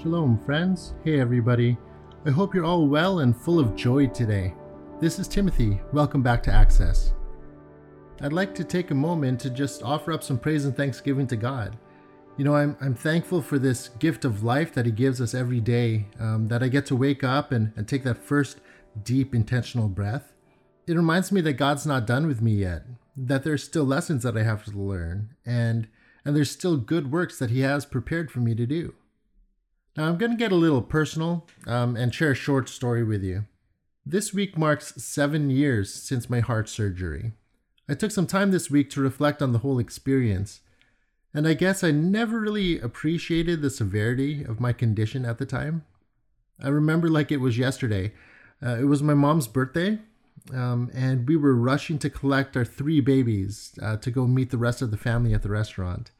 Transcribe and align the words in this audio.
Shalom, 0.00 0.38
friends. 0.46 0.94
Hey, 1.04 1.20
everybody. 1.20 1.76
I 2.24 2.30
hope 2.30 2.54
you're 2.54 2.64
all 2.64 2.88
well 2.88 3.18
and 3.18 3.36
full 3.36 3.60
of 3.60 3.76
joy 3.76 4.06
today. 4.06 4.54
This 4.98 5.18
is 5.18 5.28
Timothy. 5.28 5.78
Welcome 5.92 6.22
back 6.22 6.42
to 6.44 6.50
Access. 6.50 7.12
I'd 8.22 8.32
like 8.32 8.54
to 8.54 8.64
take 8.64 8.90
a 8.92 8.94
moment 8.94 9.40
to 9.40 9.50
just 9.50 9.82
offer 9.82 10.10
up 10.14 10.22
some 10.22 10.38
praise 10.38 10.64
and 10.64 10.74
thanksgiving 10.74 11.26
to 11.26 11.36
God. 11.36 11.76
You 12.38 12.46
know, 12.46 12.54
I'm, 12.54 12.78
I'm 12.80 12.94
thankful 12.94 13.42
for 13.42 13.58
this 13.58 13.88
gift 13.88 14.24
of 14.24 14.42
life 14.42 14.72
that 14.72 14.86
He 14.86 14.92
gives 14.92 15.20
us 15.20 15.34
every 15.34 15.60
day, 15.60 16.06
um, 16.18 16.48
that 16.48 16.62
I 16.62 16.68
get 16.68 16.86
to 16.86 16.96
wake 16.96 17.22
up 17.22 17.52
and, 17.52 17.74
and 17.76 17.86
take 17.86 18.04
that 18.04 18.24
first 18.24 18.58
deep, 19.02 19.34
intentional 19.34 19.88
breath. 19.88 20.32
It 20.86 20.96
reminds 20.96 21.30
me 21.30 21.42
that 21.42 21.54
God's 21.54 21.84
not 21.84 22.06
done 22.06 22.26
with 22.26 22.40
me 22.40 22.52
yet, 22.52 22.84
that 23.18 23.44
there's 23.44 23.64
still 23.64 23.84
lessons 23.84 24.22
that 24.22 24.38
I 24.38 24.44
have 24.44 24.64
to 24.64 24.70
learn, 24.70 25.34
and, 25.44 25.88
and 26.24 26.34
there's 26.34 26.50
still 26.50 26.78
good 26.78 27.12
works 27.12 27.38
that 27.38 27.50
He 27.50 27.60
has 27.60 27.84
prepared 27.84 28.30
for 28.30 28.40
me 28.40 28.54
to 28.54 28.64
do. 28.64 28.94
Now, 29.96 30.06
I'm 30.06 30.18
going 30.18 30.30
to 30.30 30.38
get 30.38 30.52
a 30.52 30.56
little 30.56 30.82
personal 30.82 31.46
um, 31.66 31.96
and 31.96 32.14
share 32.14 32.30
a 32.30 32.34
short 32.36 32.68
story 32.68 33.02
with 33.02 33.22
you. 33.22 33.44
This 34.06 34.32
week 34.32 34.56
marks 34.56 35.02
seven 35.02 35.50
years 35.50 35.92
since 35.92 36.30
my 36.30 36.40
heart 36.40 36.68
surgery. 36.68 37.32
I 37.88 37.94
took 37.94 38.12
some 38.12 38.26
time 38.26 38.50
this 38.50 38.70
week 38.70 38.88
to 38.90 39.00
reflect 39.00 39.42
on 39.42 39.52
the 39.52 39.58
whole 39.58 39.78
experience, 39.78 40.60
and 41.34 41.46
I 41.46 41.54
guess 41.54 41.82
I 41.82 41.90
never 41.90 42.38
really 42.38 42.78
appreciated 42.78 43.62
the 43.62 43.70
severity 43.70 44.44
of 44.44 44.60
my 44.60 44.72
condition 44.72 45.24
at 45.24 45.38
the 45.38 45.46
time. 45.46 45.84
I 46.62 46.68
remember 46.68 47.08
like 47.08 47.32
it 47.32 47.38
was 47.38 47.58
yesterday. 47.58 48.12
Uh, 48.64 48.76
it 48.76 48.84
was 48.84 49.02
my 49.02 49.14
mom's 49.14 49.48
birthday, 49.48 49.98
um, 50.54 50.90
and 50.94 51.26
we 51.26 51.36
were 51.36 51.54
rushing 51.54 51.98
to 51.98 52.10
collect 52.10 52.56
our 52.56 52.64
three 52.64 53.00
babies 53.00 53.72
uh, 53.82 53.96
to 53.96 54.10
go 54.10 54.26
meet 54.26 54.50
the 54.50 54.58
rest 54.58 54.82
of 54.82 54.90
the 54.90 54.96
family 54.96 55.34
at 55.34 55.42
the 55.42 55.50
restaurant. 55.50 56.10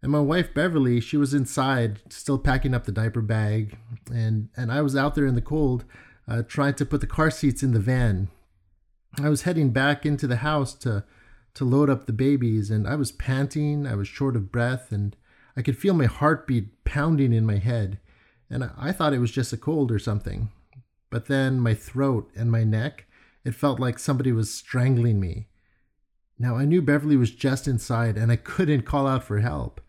And 0.00 0.12
my 0.12 0.20
wife 0.20 0.54
Beverly, 0.54 1.00
she 1.00 1.16
was 1.16 1.34
inside, 1.34 2.00
still 2.12 2.38
packing 2.38 2.72
up 2.72 2.84
the 2.84 2.92
diaper 2.92 3.20
bag, 3.20 3.76
and 4.12 4.48
and 4.56 4.70
I 4.70 4.80
was 4.80 4.94
out 4.94 5.14
there 5.14 5.26
in 5.26 5.34
the 5.34 5.40
cold, 5.40 5.84
uh, 6.28 6.42
trying 6.42 6.74
to 6.74 6.86
put 6.86 7.00
the 7.00 7.06
car 7.06 7.30
seats 7.30 7.62
in 7.62 7.72
the 7.72 7.80
van. 7.80 8.28
I 9.20 9.28
was 9.28 9.42
heading 9.42 9.70
back 9.70 10.06
into 10.06 10.28
the 10.28 10.36
house 10.36 10.74
to 10.74 11.04
to 11.54 11.64
load 11.64 11.90
up 11.90 12.06
the 12.06 12.12
babies, 12.12 12.70
and 12.70 12.86
I 12.86 12.94
was 12.94 13.10
panting. 13.10 13.86
I 13.86 13.96
was 13.96 14.06
short 14.06 14.36
of 14.36 14.52
breath, 14.52 14.92
and 14.92 15.16
I 15.56 15.62
could 15.62 15.76
feel 15.76 15.94
my 15.94 16.06
heartbeat 16.06 16.84
pounding 16.84 17.32
in 17.32 17.44
my 17.44 17.56
head. 17.56 17.98
And 18.48 18.62
I, 18.62 18.70
I 18.78 18.92
thought 18.92 19.12
it 19.12 19.18
was 19.18 19.32
just 19.32 19.52
a 19.52 19.56
cold 19.56 19.90
or 19.90 19.98
something. 19.98 20.50
But 21.10 21.26
then 21.26 21.58
my 21.58 21.74
throat 21.74 22.30
and 22.36 22.52
my 22.52 22.62
neck, 22.62 23.06
it 23.44 23.56
felt 23.56 23.80
like 23.80 23.98
somebody 23.98 24.30
was 24.30 24.54
strangling 24.54 25.18
me. 25.18 25.48
Now 26.38 26.56
I 26.56 26.64
knew 26.64 26.80
Beverly 26.80 27.16
was 27.16 27.32
just 27.32 27.66
inside, 27.66 28.16
and 28.16 28.30
I 28.30 28.36
couldn't 28.36 28.82
call 28.82 29.08
out 29.08 29.24
for 29.24 29.40
help. 29.40 29.80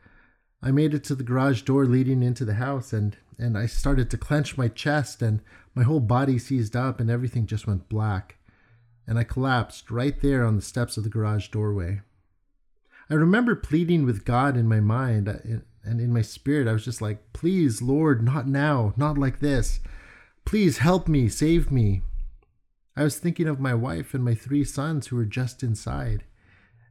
I 0.61 0.71
made 0.71 0.93
it 0.93 1.03
to 1.05 1.15
the 1.15 1.23
garage 1.23 1.61
door 1.61 1.85
leading 1.85 2.21
into 2.21 2.45
the 2.45 2.55
house 2.55 2.93
and 2.93 3.17
and 3.39 3.57
I 3.57 3.67
started 3.67 4.09
to 4.11 4.17
clench 4.17 4.57
my 4.57 4.67
chest 4.67 5.21
and 5.21 5.39
my 5.73 5.83
whole 5.83 6.01
body 6.01 6.37
seized 6.37 6.75
up 6.75 6.99
and 6.99 7.09
everything 7.09 7.47
just 7.47 7.65
went 7.65 7.87
black. 7.87 8.35
And 9.07 9.17
I 9.17 9.23
collapsed 9.23 9.89
right 9.89 10.19
there 10.21 10.45
on 10.45 10.57
the 10.57 10.61
steps 10.61 10.97
of 10.97 11.05
the 11.05 11.09
garage 11.09 11.47
doorway. 11.47 12.01
I 13.09 13.13
remember 13.13 13.55
pleading 13.55 14.05
with 14.05 14.25
God 14.25 14.57
in 14.57 14.67
my 14.67 14.81
mind 14.81 15.29
uh, 15.29 15.37
and 15.83 16.01
in 16.01 16.13
my 16.13 16.21
spirit. 16.21 16.67
I 16.67 16.73
was 16.73 16.83
just 16.83 17.01
like, 17.01 17.31
please, 17.31 17.81
Lord, 17.81 18.21
not 18.21 18.45
now, 18.45 18.93
not 18.97 19.17
like 19.17 19.39
this. 19.39 19.79
Please 20.43 20.79
help 20.79 21.07
me, 21.07 21.29
save 21.29 21.71
me. 21.71 22.01
I 22.95 23.03
was 23.03 23.17
thinking 23.17 23.47
of 23.47 23.59
my 23.59 23.73
wife 23.73 24.13
and 24.13 24.23
my 24.23 24.35
three 24.35 24.65
sons 24.65 25.07
who 25.07 25.15
were 25.15 25.25
just 25.25 25.63
inside. 25.63 26.25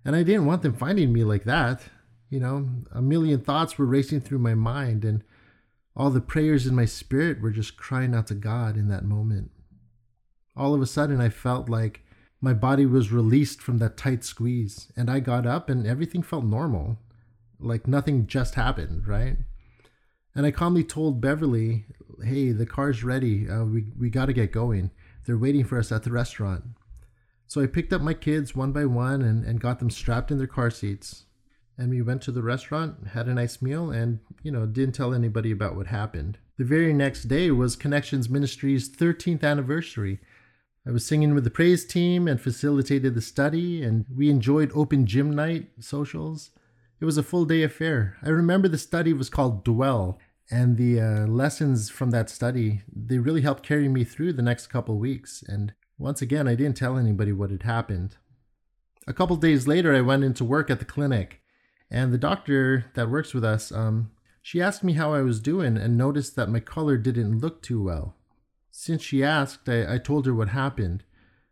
And 0.04 0.16
I 0.16 0.22
didn't 0.22 0.46
want 0.46 0.62
them 0.62 0.74
finding 0.74 1.12
me 1.12 1.24
like 1.24 1.44
that. 1.44 1.82
You 2.30 2.40
know, 2.40 2.68
a 2.92 3.00
million 3.00 3.40
thoughts 3.40 3.78
were 3.78 3.86
racing 3.86 4.20
through 4.20 4.40
my 4.40 4.54
mind, 4.54 5.04
and 5.04 5.24
all 5.96 6.10
the 6.10 6.20
prayers 6.20 6.66
in 6.66 6.74
my 6.74 6.84
spirit 6.84 7.40
were 7.40 7.50
just 7.50 7.76
crying 7.76 8.14
out 8.14 8.26
to 8.26 8.34
God 8.34 8.76
in 8.76 8.88
that 8.88 9.04
moment. 9.04 9.50
All 10.54 10.74
of 10.74 10.82
a 10.82 10.86
sudden, 10.86 11.20
I 11.20 11.30
felt 11.30 11.68
like 11.68 12.02
my 12.40 12.52
body 12.52 12.84
was 12.84 13.10
released 13.10 13.62
from 13.62 13.78
that 13.78 13.96
tight 13.96 14.24
squeeze, 14.24 14.92
and 14.94 15.10
I 15.10 15.20
got 15.20 15.46
up, 15.46 15.70
and 15.70 15.86
everything 15.86 16.22
felt 16.22 16.44
normal, 16.44 16.98
like 17.58 17.88
nothing 17.88 18.26
just 18.26 18.54
happened, 18.54 19.08
right? 19.08 19.38
And 20.34 20.44
I 20.44 20.50
calmly 20.50 20.84
told 20.84 21.20
Beverly, 21.22 21.86
"Hey, 22.22 22.52
the 22.52 22.66
car's 22.66 23.02
ready. 23.02 23.48
Uh, 23.48 23.64
we 23.64 23.86
we 23.98 24.10
got 24.10 24.26
to 24.26 24.32
get 24.34 24.52
going. 24.52 24.90
They're 25.24 25.38
waiting 25.38 25.64
for 25.64 25.78
us 25.78 25.90
at 25.90 26.02
the 26.02 26.12
restaurant." 26.12 26.64
So 27.46 27.62
I 27.62 27.66
picked 27.66 27.94
up 27.94 28.02
my 28.02 28.14
kids 28.14 28.54
one 28.54 28.72
by 28.72 28.84
one 28.84 29.22
and, 29.22 29.42
and 29.44 29.60
got 29.60 29.78
them 29.78 29.90
strapped 29.90 30.30
in 30.30 30.36
their 30.36 30.46
car 30.46 30.70
seats 30.70 31.24
and 31.78 31.90
we 31.90 32.02
went 32.02 32.20
to 32.22 32.32
the 32.32 32.42
restaurant, 32.42 33.08
had 33.12 33.28
a 33.28 33.34
nice 33.34 33.62
meal, 33.62 33.90
and, 33.90 34.18
you 34.42 34.50
know, 34.50 34.66
didn't 34.66 34.96
tell 34.96 35.14
anybody 35.14 35.52
about 35.52 35.76
what 35.76 35.86
happened. 35.86 36.36
The 36.58 36.64
very 36.64 36.92
next 36.92 37.24
day 37.24 37.52
was 37.52 37.76
Connections 37.76 38.28
Ministry's 38.28 38.90
13th 38.90 39.44
anniversary. 39.44 40.18
I 40.86 40.90
was 40.90 41.06
singing 41.06 41.34
with 41.34 41.44
the 41.44 41.50
praise 41.50 41.84
team 41.84 42.26
and 42.26 42.40
facilitated 42.40 43.14
the 43.14 43.20
study, 43.20 43.82
and 43.82 44.04
we 44.14 44.28
enjoyed 44.28 44.72
open 44.74 45.06
gym 45.06 45.34
night 45.34 45.68
socials. 45.78 46.50
It 47.00 47.04
was 47.04 47.16
a 47.16 47.22
full 47.22 47.44
day 47.44 47.62
affair. 47.62 48.16
I 48.22 48.30
remember 48.30 48.66
the 48.66 48.78
study 48.78 49.12
was 49.12 49.30
called 49.30 49.64
Dwell, 49.64 50.18
and 50.50 50.76
the 50.76 51.00
uh, 51.00 51.26
lessons 51.26 51.90
from 51.90 52.10
that 52.10 52.30
study 52.30 52.82
they 52.92 53.18
really 53.18 53.42
helped 53.42 53.62
carry 53.62 53.88
me 53.88 54.02
through 54.02 54.32
the 54.32 54.42
next 54.42 54.66
couple 54.66 54.98
weeks. 54.98 55.44
And 55.46 55.74
once 55.96 56.22
again, 56.22 56.48
I 56.48 56.54
didn't 56.54 56.76
tell 56.76 56.96
anybody 56.96 57.32
what 57.32 57.50
had 57.50 57.62
happened. 57.62 58.16
A 59.06 59.12
couple 59.12 59.36
days 59.36 59.68
later, 59.68 59.94
I 59.94 60.00
went 60.00 60.24
into 60.24 60.44
work 60.44 60.70
at 60.70 60.80
the 60.80 60.84
clinic. 60.84 61.37
And 61.90 62.12
the 62.12 62.18
doctor 62.18 62.86
that 62.94 63.10
works 63.10 63.32
with 63.32 63.44
us, 63.44 63.72
um, 63.72 64.10
she 64.42 64.60
asked 64.60 64.84
me 64.84 64.94
how 64.94 65.12
I 65.14 65.22
was 65.22 65.40
doing 65.40 65.76
and 65.76 65.96
noticed 65.96 66.36
that 66.36 66.50
my 66.50 66.60
color 66.60 66.96
didn't 66.96 67.40
look 67.40 67.62
too 67.62 67.82
well. 67.82 68.14
Since 68.70 69.02
she 69.02 69.24
asked, 69.24 69.68
I, 69.68 69.94
I 69.94 69.98
told 69.98 70.26
her 70.26 70.34
what 70.34 70.50
happened. 70.50 71.04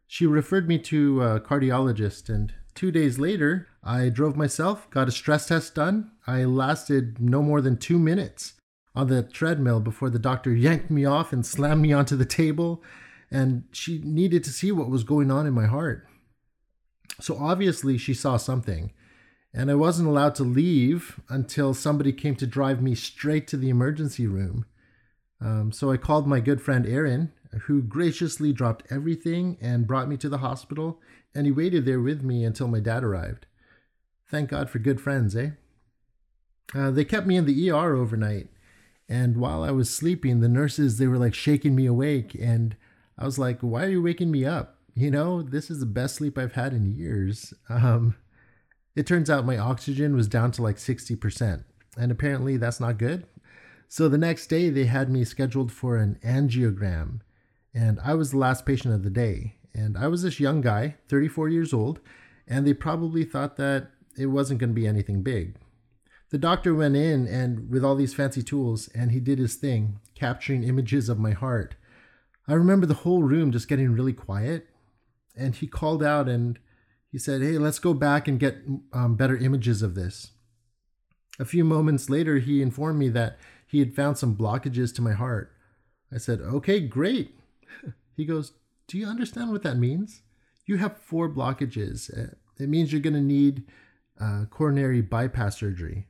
She 0.07 0.27
referred 0.27 0.69
me 0.69 0.79
to 0.79 1.23
a 1.23 1.41
cardiologist, 1.41 2.29
and 2.29 2.55
two 2.75 2.93
days 2.93 3.19
later, 3.19 3.67
I 3.83 4.09
drove 4.09 4.37
myself, 4.37 4.89
got 4.91 5.09
a 5.09 5.13
stress 5.13 5.49
test 5.49 5.75
done. 5.75 6.13
I 6.27 6.45
lasted 6.45 7.21
no 7.21 7.43
more 7.43 7.61
than 7.61 7.77
two 7.77 7.99
minutes 7.99 8.55
on 8.95 9.09
the 9.09 9.23
treadmill 9.23 9.81
before 9.81 10.11
the 10.11 10.19
doctor 10.19 10.55
yanked 10.55 10.91
me 10.91 11.05
off 11.05 11.33
and 11.33 11.45
slammed 11.45 11.83
me 11.83 11.93
onto 11.93 12.17
the 12.17 12.25
table. 12.25 12.83
And 13.31 13.65
she 13.73 13.99
needed 13.99 14.45
to 14.45 14.51
see 14.51 14.71
what 14.71 14.89
was 14.89 15.03
going 15.03 15.31
on 15.31 15.47
in 15.47 15.53
my 15.53 15.67
heart. 15.67 16.07
So 17.21 17.37
obviously, 17.37 17.99
she 17.99 18.15
saw 18.15 18.37
something 18.37 18.93
and 19.57 19.71
I 19.71 19.75
wasn't 19.75 20.09
allowed 20.09 20.35
to 20.35 20.45
leave 20.45 21.19
until 21.31 21.73
somebody 21.73 22.13
came 22.13 22.37
to 22.37 22.47
drive 22.47 22.83
me 22.83 22.95
straight 22.95 23.49
to 23.49 23.57
the 23.57 23.71
emergency 23.71 24.27
room. 24.27 24.67
Um, 25.41 25.73
so 25.73 25.91
I 25.91 25.97
called 25.97 26.29
my 26.29 26.41
good 26.41 26.61
friend 26.61 26.87
Aaron, 26.87 27.33
who 27.63 27.81
graciously 27.81 28.53
dropped 28.53 28.85
everything 28.91 29.57
and 29.63 29.87
brought 29.87 30.11
me 30.11 30.19
to 30.19 30.29
the 30.29 30.39
hospital, 30.39 31.01
and 31.35 31.47
he 31.47 31.53
waited 31.53 31.87
there 31.87 32.01
with 32.01 32.23
me 32.23 32.45
until 32.45 32.69
my 32.69 32.81
dad 32.81 33.03
arrived. 33.03 33.47
Thank 34.31 34.51
God 34.51 34.69
for 34.69 34.79
good 34.79 35.01
friends, 35.01 35.35
eh? 35.35 35.51
Uh, 36.75 36.91
they 36.91 37.05
kept 37.05 37.27
me 37.27 37.37
in 37.37 37.47
the 37.47 37.71
ER 37.71 37.97
overnight, 37.97 38.49
and 39.09 39.39
while 39.39 39.63
I 39.63 39.71
was 39.71 39.89
sleeping, 39.89 40.41
the 40.41 40.49
nurses 40.49 40.99
they 40.99 41.07
were 41.07 41.19
like 41.19 41.35
shaking 41.35 41.75
me 41.75 41.87
awake, 41.87 42.37
and 42.39 42.77
I 43.17 43.25
was 43.25 43.39
like, 43.39 43.61
"Why 43.61 43.85
are 43.85 43.91
you 43.91 44.03
waking 44.03 44.31
me 44.31 44.45
up? 44.45 44.79
You 44.95 45.11
know, 45.11 45.43
this 45.43 45.71
is 45.71 45.81
the 45.81 45.87
best 45.87 46.17
sleep 46.17 46.37
I've 46.37 46.55
had 46.55 46.75
in 46.75 46.95
years." 46.95 47.55
Um, 47.71 48.17
it 48.97 49.07
turns 49.07 49.31
out 49.31 49.47
my 49.47 49.59
oxygen 49.59 50.17
was 50.17 50.27
down 50.27 50.51
to 50.53 50.63
like 50.63 50.77
60%, 50.77 51.65
and 51.97 52.11
apparently 52.11 52.57
that's 52.57 52.81
not 52.81 52.99
good. 52.99 53.27
So 53.89 54.09
the 54.09 54.19
next 54.19 54.49
day, 54.49 54.71
they 54.71 54.87
had 54.87 55.11
me 55.11 55.23
scheduled 55.25 55.71
for 55.71 55.97
an 55.97 56.19
angiogram, 56.25 57.21
and 57.73 58.01
I 58.03 58.15
was 58.15 58.33
the 58.33 58.39
last 58.39 58.67
patient 58.67 58.95
of 58.95 59.05
the 59.05 59.11
day. 59.11 59.57
And 59.75 59.99
I 59.99 60.09
was 60.09 60.23
this 60.23 60.41
young 60.41 60.63
guy, 60.63 60.97
34 61.09 61.51
years 61.51 61.75
old, 61.75 62.01
and 62.49 62.67
they 62.67 62.73
probably 62.73 63.25
thought 63.25 63.57
that 63.57 63.91
it 64.19 64.27
wasn't 64.27 64.59
going 64.59 64.71
to 64.71 64.75
be 64.75 64.87
anything 64.87 65.23
big. 65.23 65.57
The 66.31 66.39
doctor 66.39 66.75
went 66.75 66.97
in 66.97 67.27
and 67.27 67.71
with 67.71 67.85
all 67.85 67.95
these 67.95 68.15
fancy 68.15 68.43
tools, 68.43 68.89
and 68.95 69.13
he 69.13 69.21
did 69.21 69.39
his 69.39 69.57
thing, 69.57 70.01
capturing 70.15 70.65
images 70.65 71.09
of 71.09 71.19
my 71.19 71.33
heart. 71.33 71.77
I 72.49 72.55
remember 72.55 72.87
the 72.87 72.95
whole 72.95 73.23
room 73.23 73.53
just 73.53 73.69
getting 73.69 73.93
really 73.93 74.15
quiet, 74.15 74.67
and 75.37 75.55
he 75.55 75.67
called 75.67 76.03
out 76.03 76.29
and 76.29 76.59
he 77.11 77.19
said, 77.19 77.43
Hey, 77.43 77.59
let's 77.59 77.79
go 77.79 77.95
back 77.95 78.29
and 78.29 78.41
get 78.41 78.59
um, 78.93 79.17
better 79.17 79.37
images 79.37 79.83
of 79.83 79.95
this. 79.95 80.33
A 81.39 81.45
few 81.45 81.65
moments 81.65 82.09
later, 82.09 82.39
he 82.39 82.63
informed 82.63 82.99
me 82.99 83.09
that 83.11 83.39
he 83.67 83.79
had 83.79 83.95
found 83.95 84.19
some 84.19 84.37
blockages 84.37 84.95
to 84.95 85.03
my 85.03 85.13
heart. 85.13 85.53
I 86.13 86.19
said, 86.19 86.41
Okay, 86.41 86.81
great. 86.81 87.35
He 88.17 88.25
goes, 88.25 88.55
Do 88.89 88.97
you 88.97 89.07
understand 89.07 89.53
what 89.53 89.63
that 89.65 89.77
means? 89.77 90.23
You 90.65 90.79
have 90.79 90.97
four 90.97 91.29
blockages. 91.29 92.11
Uh, 92.11 92.35
it 92.59 92.71
means 92.71 92.91
you're 92.91 93.03
going 93.03 93.13
to 93.13 93.21
need 93.21 93.65
uh, 94.19 94.47
coronary 94.49 95.03
bypass 95.03 95.59
surgery. 95.59 96.07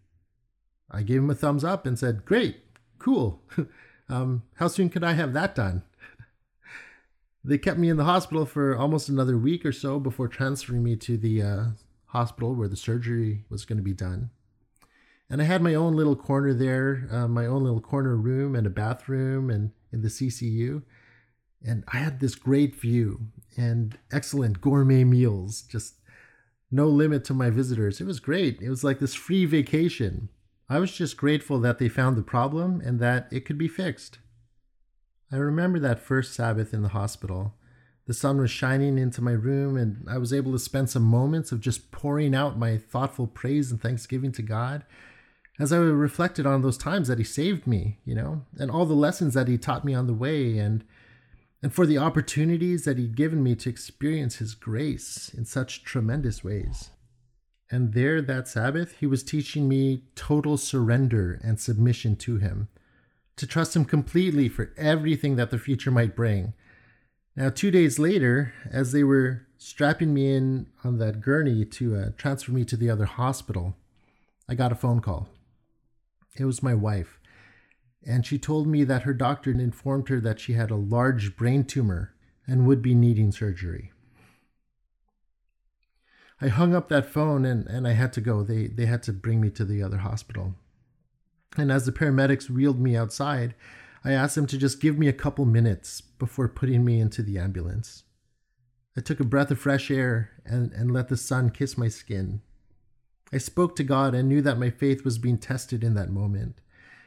I 0.88 1.02
gave 1.02 1.18
him 1.18 1.30
a 1.30 1.34
thumbs 1.34 1.64
up 1.64 1.84
and 1.84 1.98
said, 1.98 2.24
Great, 2.24 2.58
cool. 3.00 3.42
um, 4.08 4.44
how 4.54 4.68
soon 4.68 4.88
could 4.88 5.02
I 5.02 5.14
have 5.14 5.32
that 5.32 5.56
done? 5.56 5.82
They 7.46 7.58
kept 7.58 7.78
me 7.78 7.88
in 7.88 7.96
the 7.96 8.04
hospital 8.04 8.44
for 8.44 8.76
almost 8.76 9.08
another 9.08 9.38
week 9.38 9.64
or 9.64 9.70
so 9.70 10.00
before 10.00 10.26
transferring 10.26 10.82
me 10.82 10.96
to 10.96 11.16
the 11.16 11.42
uh, 11.42 11.64
hospital 12.06 12.56
where 12.56 12.66
the 12.66 12.76
surgery 12.76 13.44
was 13.48 13.64
going 13.64 13.76
to 13.76 13.84
be 13.84 13.92
done. 13.92 14.30
And 15.30 15.40
I 15.40 15.44
had 15.44 15.62
my 15.62 15.72
own 15.72 15.94
little 15.94 16.16
corner 16.16 16.52
there, 16.52 17.08
uh, 17.08 17.28
my 17.28 17.46
own 17.46 17.62
little 17.62 17.80
corner 17.80 18.16
room 18.16 18.56
and 18.56 18.66
a 18.66 18.70
bathroom 18.70 19.48
and 19.48 19.70
in 19.92 20.02
the 20.02 20.08
CCU. 20.08 20.82
And 21.64 21.84
I 21.92 21.98
had 21.98 22.18
this 22.18 22.34
great 22.34 22.74
view 22.74 23.28
and 23.56 23.96
excellent 24.10 24.60
gourmet 24.60 25.04
meals, 25.04 25.62
just 25.62 25.94
no 26.72 26.88
limit 26.88 27.24
to 27.26 27.34
my 27.34 27.50
visitors. 27.50 28.00
It 28.00 28.06
was 28.06 28.18
great. 28.18 28.60
It 28.60 28.70
was 28.70 28.82
like 28.82 28.98
this 28.98 29.14
free 29.14 29.44
vacation. 29.44 30.30
I 30.68 30.80
was 30.80 30.90
just 30.90 31.16
grateful 31.16 31.60
that 31.60 31.78
they 31.78 31.88
found 31.88 32.16
the 32.16 32.22
problem 32.22 32.80
and 32.84 32.98
that 32.98 33.28
it 33.30 33.44
could 33.44 33.56
be 33.56 33.68
fixed. 33.68 34.18
I 35.32 35.36
remember 35.36 35.78
that 35.80 36.00
first 36.00 36.34
Sabbath 36.34 36.72
in 36.72 36.82
the 36.82 36.90
hospital. 36.90 37.54
The 38.06 38.14
sun 38.14 38.38
was 38.38 38.50
shining 38.50 38.98
into 38.98 39.20
my 39.20 39.32
room, 39.32 39.76
and 39.76 40.06
I 40.08 40.18
was 40.18 40.32
able 40.32 40.52
to 40.52 40.58
spend 40.58 40.88
some 40.88 41.02
moments 41.02 41.50
of 41.50 41.60
just 41.60 41.90
pouring 41.90 42.34
out 42.34 42.58
my 42.58 42.78
thoughtful 42.78 43.26
praise 43.26 43.72
and 43.72 43.80
thanksgiving 43.80 44.30
to 44.32 44.42
God 44.42 44.84
as 45.58 45.72
I 45.72 45.78
reflected 45.78 46.46
on 46.46 46.62
those 46.62 46.78
times 46.78 47.08
that 47.08 47.18
He 47.18 47.24
saved 47.24 47.66
me, 47.66 47.98
you 48.04 48.14
know, 48.14 48.42
and 48.58 48.70
all 48.70 48.86
the 48.86 48.94
lessons 48.94 49.34
that 49.34 49.48
He 49.48 49.58
taught 49.58 49.84
me 49.84 49.94
on 49.94 50.06
the 50.06 50.14
way, 50.14 50.58
and 50.58 50.84
and 51.62 51.72
for 51.72 51.86
the 51.86 51.98
opportunities 51.98 52.84
that 52.84 52.98
He'd 52.98 53.16
given 53.16 53.42
me 53.42 53.54
to 53.56 53.70
experience 53.70 54.36
His 54.36 54.54
grace 54.54 55.32
in 55.36 55.44
such 55.44 55.82
tremendous 55.82 56.44
ways. 56.44 56.90
And 57.70 57.94
there, 57.94 58.22
that 58.22 58.46
Sabbath, 58.46 58.96
He 59.00 59.06
was 59.06 59.24
teaching 59.24 59.68
me 59.68 60.04
total 60.14 60.56
surrender 60.56 61.40
and 61.42 61.58
submission 61.58 62.14
to 62.16 62.36
Him, 62.36 62.68
to 63.36 63.46
trust 63.46 63.76
Him 63.76 63.84
completely 63.84 64.48
for 64.48 64.72
everything 64.76 65.36
that 65.36 65.50
the 65.50 65.58
future 65.58 65.90
might 65.90 66.16
bring 66.16 66.54
now, 67.36 67.50
two 67.50 67.70
days 67.70 67.98
later, 67.98 68.54
as 68.70 68.92
they 68.92 69.04
were 69.04 69.46
strapping 69.58 70.14
me 70.14 70.34
in 70.34 70.68
on 70.82 70.96
that 70.98 71.20
gurney 71.20 71.66
to 71.66 71.94
uh, 71.94 72.08
transfer 72.16 72.50
me 72.50 72.64
to 72.64 72.78
the 72.78 72.88
other 72.88 73.04
hospital, 73.04 73.76
I 74.48 74.54
got 74.54 74.72
a 74.72 74.76
phone 74.76 75.00
call. 75.00 75.28
It 76.38 76.46
was 76.46 76.62
my 76.62 76.72
wife, 76.72 77.20
and 78.06 78.24
she 78.24 78.38
told 78.38 78.66
me 78.66 78.84
that 78.84 79.02
her 79.02 79.12
doctor 79.12 79.52
had 79.52 79.60
informed 79.60 80.08
her 80.08 80.18
that 80.20 80.40
she 80.40 80.54
had 80.54 80.70
a 80.70 80.76
large 80.76 81.36
brain 81.36 81.64
tumor 81.64 82.14
and 82.46 82.66
would 82.66 82.80
be 82.80 82.94
needing 82.94 83.32
surgery. 83.32 83.92
I 86.40 86.48
hung 86.48 86.74
up 86.74 86.88
that 86.88 87.06
phone 87.06 87.44
and, 87.44 87.66
and 87.66 87.86
I 87.86 87.92
had 87.92 88.14
to 88.14 88.20
go. 88.22 88.42
They, 88.42 88.66
they 88.66 88.86
had 88.86 89.02
to 89.04 89.12
bring 89.12 89.40
me 89.40 89.50
to 89.50 89.64
the 89.64 89.82
other 89.82 89.98
hospital. 89.98 90.54
And 91.56 91.70
as 91.70 91.86
the 91.86 91.92
paramedics 91.92 92.50
wheeled 92.50 92.80
me 92.80 92.96
outside, 92.96 93.54
I 94.04 94.12
asked 94.12 94.34
them 94.34 94.46
to 94.46 94.58
just 94.58 94.80
give 94.80 94.98
me 94.98 95.08
a 95.08 95.12
couple 95.12 95.44
minutes 95.44 96.00
before 96.00 96.48
putting 96.48 96.84
me 96.84 97.00
into 97.00 97.22
the 97.22 97.38
ambulance. 97.38 98.04
I 98.96 99.00
took 99.00 99.20
a 99.20 99.24
breath 99.24 99.50
of 99.50 99.58
fresh 99.58 99.90
air 99.90 100.30
and, 100.44 100.72
and 100.72 100.90
let 100.90 101.08
the 101.08 101.16
sun 101.16 101.50
kiss 101.50 101.76
my 101.76 101.88
skin. 101.88 102.40
I 103.32 103.38
spoke 103.38 103.74
to 103.76 103.84
God 103.84 104.14
and 104.14 104.28
knew 104.28 104.40
that 104.42 104.58
my 104.58 104.70
faith 104.70 105.04
was 105.04 105.18
being 105.18 105.38
tested 105.38 105.82
in 105.82 105.94
that 105.94 106.10
moment, 106.10 106.60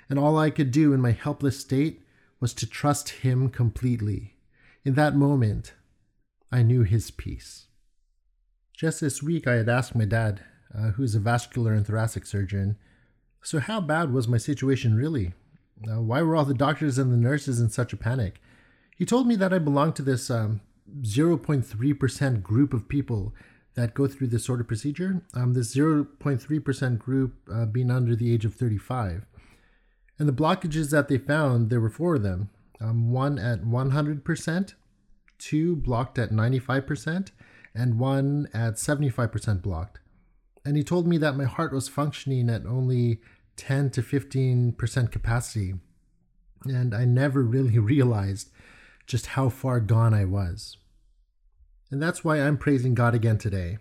and 0.10 0.20
all 0.20 0.38
I 0.38 0.50
could 0.50 0.72
do 0.72 0.94
in 0.94 1.02
my 1.02 1.12
helpless 1.12 1.60
state 1.60 2.04
was 2.40 2.54
to 2.56 2.68
trust 2.68 3.10
Him 3.10 3.50
completely. 3.50 4.36
In 4.84 4.96
that 4.96 5.16
moment, 5.16 5.74
I 6.52 6.64
knew 6.64 6.84
His 6.84 7.12
peace. 7.12 7.68
Just 8.74 9.02
this 9.02 9.24
week, 9.24 9.48
I 9.48 9.54
had 9.56 9.70
asked 9.70 9.96
my 9.96 10.06
dad, 10.06 10.42
uh, 10.78 10.92
who 10.92 11.04
is 11.04 11.16
a 11.16 11.20
vascular 11.20 11.74
and 11.74 11.88
thoracic 11.88 12.26
surgeon, 12.26 12.78
so 13.42 13.60
how 13.60 13.82
bad 13.82 14.14
was 14.14 14.28
my 14.28 14.38
situation 14.38 14.96
really? 14.96 15.34
Uh, 15.90 16.02
why 16.02 16.22
were 16.22 16.36
all 16.36 16.46
the 16.46 16.54
doctors 16.54 16.98
and 16.98 17.12
the 17.12 17.18
nurses 17.18 17.60
in 17.60 17.70
such 17.70 17.94
a 17.94 17.98
panic? 17.98 18.42
He 18.98 19.06
told 19.06 19.28
me 19.28 19.36
that 19.38 19.54
I 19.54 19.60
belonged 19.60 19.96
to 19.96 20.02
this 20.02 20.30
um, 20.30 20.62
0.3% 21.02 22.44
group 22.44 22.74
of 22.74 22.90
people 22.90 23.34
that 23.76 23.94
go 23.94 24.08
through 24.08 24.28
this 24.28 24.44
sort 24.44 24.60
of 24.60 24.68
procedure. 24.68 25.22
Um, 25.34 25.54
this 25.54 25.74
0.3% 25.74 27.00
group 27.00 27.36
uh, 27.52 27.66
being 27.66 27.92
under 27.92 28.16
the 28.16 28.34
age 28.34 28.44
of 28.44 28.54
35. 28.56 29.26
And 30.18 30.28
the 30.28 30.34
blockages 30.34 30.92
that 30.92 31.08
they 31.08 31.18
found, 31.18 31.70
there 31.70 31.80
were 31.80 31.90
four 31.90 32.16
of 32.16 32.24
them 32.24 32.50
um, 32.82 33.12
one 33.12 33.38
at 33.38 33.62
100%, 33.64 34.74
two 35.38 35.76
blocked 35.76 36.18
at 36.18 36.32
95%, 36.32 37.30
and 37.76 38.00
one 38.00 38.48
at 38.54 38.76
75% 38.76 39.62
blocked. 39.62 40.00
And 40.66 40.76
he 40.78 40.84
told 40.84 41.08
me 41.08 41.18
that 41.18 41.38
my 41.38 41.46
heart 41.46 41.74
was 41.74 41.88
functioning 41.88 42.50
at 42.50 42.66
only 42.66 43.20
10 43.56 43.90
to 43.92 44.02
15% 44.02 45.12
capacity. 45.12 45.74
And 46.66 46.94
I 46.94 47.06
never 47.06 47.44
really 47.44 47.80
realized 47.80 48.50
just 49.06 49.28
how 49.28 49.50
far 49.50 49.80
gone 49.80 50.14
I 50.14 50.26
was. 50.26 50.78
And 51.92 52.02
that's 52.02 52.24
why 52.24 52.42
I'm 52.42 52.58
praising 52.58 52.94
God 52.94 53.16
again 53.16 53.38
today. 53.38 53.80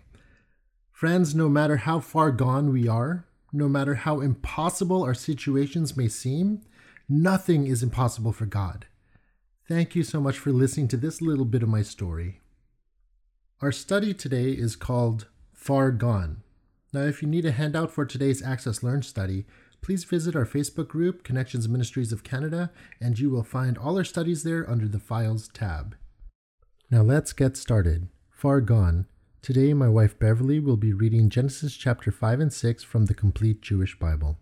Friends, 0.91 1.35
no 1.35 1.47
matter 1.47 1.77
how 1.77 1.99
far 1.99 2.31
gone 2.31 2.73
we 2.73 2.87
are, 2.87 3.25
no 3.53 3.69
matter 3.69 3.95
how 3.95 4.19
impossible 4.19 5.03
our 5.03 5.13
situations 5.13 5.95
may 5.95 6.07
seem, 6.07 6.61
nothing 7.07 7.67
is 7.67 7.83
impossible 7.83 8.33
for 8.33 8.45
God. 8.45 8.85
Thank 9.67 9.95
you 9.95 10.03
so 10.03 10.19
much 10.19 10.37
for 10.37 10.51
listening 10.51 10.87
to 10.89 10.97
this 10.97 11.21
little 11.21 11.45
bit 11.45 11.63
of 11.63 11.69
my 11.69 11.83
story. 11.83 12.41
Our 13.61 13.71
study 13.71 14.13
today 14.13 14.51
is 14.51 14.75
called 14.75 15.27
Far 15.53 15.91
Gone. 15.91 16.43
Now, 16.91 17.01
if 17.01 17.21
you 17.21 17.27
need 17.27 17.45
a 17.45 17.51
handout 17.51 17.91
for 17.91 18.03
today's 18.03 18.41
Access 18.41 18.81
Learn 18.81 19.03
study, 19.03 19.45
please 19.81 20.05
visit 20.05 20.35
our 20.35 20.45
Facebook 20.45 20.87
group, 20.87 21.23
Connections 21.23 21.69
Ministries 21.69 22.11
of 22.11 22.23
Canada, 22.23 22.71
and 22.99 23.19
you 23.19 23.29
will 23.29 23.43
find 23.43 23.77
all 23.77 23.97
our 23.97 24.03
studies 24.03 24.41
there 24.41 24.67
under 24.67 24.87
the 24.87 24.99
Files 24.99 25.49
tab. 25.49 25.95
Now 26.89 27.03
let's 27.03 27.31
get 27.31 27.57
started. 27.57 28.07
Far 28.31 28.59
Gone. 28.61 29.05
Today, 29.43 29.73
my 29.75 29.87
wife 29.87 30.17
Beverly 30.17 30.59
will 30.59 30.77
be 30.77 30.91
reading 30.91 31.29
Genesis 31.29 31.77
chapter 31.77 32.11
5 32.11 32.39
and 32.39 32.51
6 32.51 32.83
from 32.83 33.05
the 33.05 33.13
Complete 33.13 33.61
Jewish 33.61 33.97
Bible. 33.99 34.39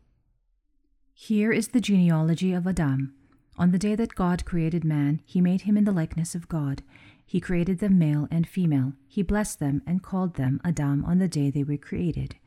Here 1.13 1.51
is 1.51 1.69
the 1.69 1.81
genealogy 1.81 2.53
of 2.53 2.65
Adam. 2.65 3.13
On 3.57 3.71
the 3.71 3.79
day 3.79 3.95
that 3.95 4.15
God 4.15 4.45
created 4.45 4.85
man, 4.85 5.19
he 5.25 5.41
made 5.41 5.61
him 5.61 5.75
in 5.75 5.83
the 5.83 5.91
likeness 5.91 6.33
of 6.33 6.47
God. 6.47 6.81
He 7.27 7.41
created 7.41 7.79
them 7.79 7.99
male 7.99 8.29
and 8.31 8.47
female. 8.47 8.93
He 9.05 9.21
blessed 9.21 9.59
them 9.59 9.81
and 9.85 10.01
called 10.01 10.35
them 10.35 10.61
Adam 10.63 11.03
on 11.03 11.19
the 11.19 11.27
day 11.27 11.51
they 11.51 11.63
were 11.63 11.77
created. 11.77 12.37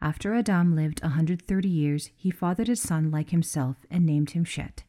After 0.00 0.32
Adam 0.32 0.76
lived 0.76 1.00
a 1.02 1.06
130 1.06 1.68
years, 1.68 2.10
he 2.16 2.30
fathered 2.30 2.68
a 2.68 2.76
son 2.76 3.10
like 3.10 3.30
himself 3.30 3.76
and 3.90 4.06
named 4.06 4.30
him 4.30 4.44
Shet. 4.44 4.84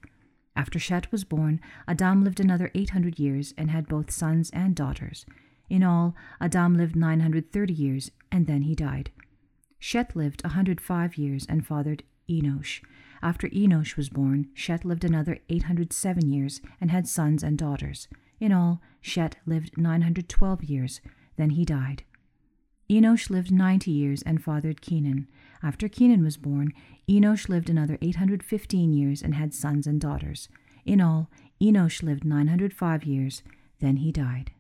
After 0.55 0.77
Shet 0.77 1.11
was 1.11 1.23
born, 1.23 1.59
Adam 1.87 2.23
lived 2.23 2.39
another 2.39 2.69
800 2.75 3.17
years 3.17 3.55
and 3.57 3.71
had 3.71 3.87
both 3.87 4.11
sons 4.11 4.51
and 4.51 4.75
daughters. 4.75 5.25
In 5.67 5.81
all, 5.83 6.15
Adam 6.39 6.77
lived 6.77 6.95
930 6.95 7.73
years 7.73 8.11
and 8.31 8.45
then 8.45 8.61
he 8.61 8.75
died. 8.75 9.09
Shet 9.79 10.15
lived 10.15 10.41
a 10.43 10.49
105 10.49 11.17
years 11.17 11.47
and 11.49 11.65
fathered 11.65 12.03
Enosh. 12.29 12.81
After 13.23 13.49
Enosh 13.49 13.97
was 13.97 14.09
born, 14.09 14.49
Shet 14.53 14.85
lived 14.85 15.03
another 15.03 15.39
807 15.49 16.31
years 16.31 16.61
and 16.79 16.91
had 16.91 17.07
sons 17.07 17.41
and 17.41 17.57
daughters. 17.57 18.07
In 18.39 18.51
all, 18.51 18.81
Shet 19.01 19.37
lived 19.45 19.77
912 19.77 20.63
years, 20.63 21.01
then 21.37 21.51
he 21.51 21.65
died. 21.65 22.03
Enosh 22.89 23.29
lived 23.29 23.51
ninety 23.51 23.91
years 23.91 24.21
and 24.21 24.43
fathered 24.43 24.81
Kenan. 24.81 25.27
After 25.63 25.87
Kenan 25.87 26.23
was 26.23 26.37
born, 26.37 26.73
Enosh 27.09 27.47
lived 27.47 27.69
another 27.69 27.97
815 28.01 28.93
years 28.93 29.21
and 29.21 29.35
had 29.35 29.53
sons 29.53 29.87
and 29.87 29.99
daughters. 29.99 30.49
In 30.85 30.99
all, 30.99 31.29
Enosh 31.61 32.03
lived 32.03 32.25
905 32.25 33.05
years, 33.05 33.41
then 33.79 33.97
he 33.97 34.11
died. 34.11 34.51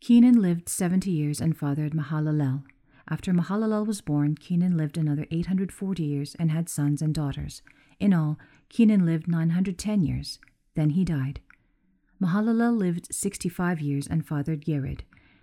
Kenan 0.00 0.40
lived 0.40 0.68
70 0.68 1.10
years 1.10 1.40
and 1.40 1.56
fathered 1.56 1.92
Mahalalel. 1.92 2.64
After 3.10 3.32
Mahalalel 3.32 3.86
was 3.86 4.00
born, 4.00 4.34
Kenan 4.34 4.76
lived 4.76 4.96
another 4.96 5.26
840 5.30 6.02
years 6.02 6.34
and 6.38 6.50
had 6.50 6.68
sons 6.68 7.02
and 7.02 7.14
daughters. 7.14 7.62
In 8.00 8.14
all, 8.14 8.38
Kenan 8.68 9.04
lived 9.04 9.28
910 9.28 10.02
years, 10.02 10.38
then 10.74 10.90
he 10.90 11.04
died. 11.04 11.40
Mahalalel 12.20 12.76
lived 12.76 13.14
65 13.14 13.80
years 13.80 14.06
and 14.08 14.26
fathered 14.26 14.64
Yered. 14.64 15.02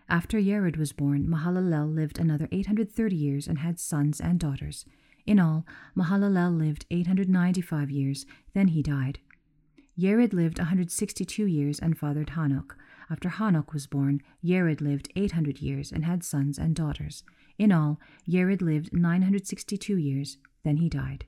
After 0.10 0.38
Yared 0.38 0.78
was 0.78 0.92
born, 0.92 1.26
Mahalalel 1.26 1.94
lived 1.94 2.20
another 2.20 2.50
830 2.52 3.16
years 3.16 3.48
and 3.48 3.60
had 3.60 3.80
sons 3.80 4.20
and 4.20 4.40
daughters. 4.40 4.86
In 5.26 5.40
all, 5.40 5.66
Mahalalel 5.96 6.58
lived 6.58 6.86
895 6.92 7.90
years, 7.90 8.26
then 8.54 8.68
he 8.68 8.84
died. 8.84 9.20
Yared 9.98 10.34
lived 10.34 10.60
162 10.60 11.46
years 11.46 11.80
and 11.80 11.98
fathered 11.98 12.32
Hanok. 12.32 12.72
After 13.10 13.30
Hanok 13.30 13.72
was 13.72 13.88
born, 13.88 14.22
Yared 14.44 14.82
lived 14.82 15.10
800 15.16 15.62
years 15.62 15.94
and 15.94 16.04
had 16.04 16.24
sons 16.24 16.60
and 16.60 16.76
daughters. 16.76 17.24
In 17.58 17.72
all, 17.72 18.02
Yared 18.28 18.62
lived 18.62 18.92
962 18.92 19.98
years, 19.98 20.38
then 20.64 20.78
he 20.78 20.90
died. 20.90 21.26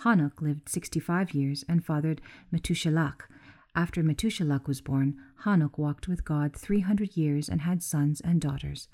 Hanok 0.00 0.42
lived 0.42 0.68
65 0.68 1.30
years 1.30 1.64
and 1.68 1.84
fathered 1.84 2.20
Metushelach. 2.52 3.28
After 3.76 4.02
Methuselah 4.02 4.62
was 4.66 4.80
born, 4.80 5.16
Hanok 5.44 5.76
walked 5.76 6.08
with 6.08 6.24
God 6.24 6.56
300 6.56 7.14
years 7.14 7.46
and 7.50 7.60
had 7.60 7.82
sons 7.82 8.22
and 8.22 8.40
daughters. 8.40 8.88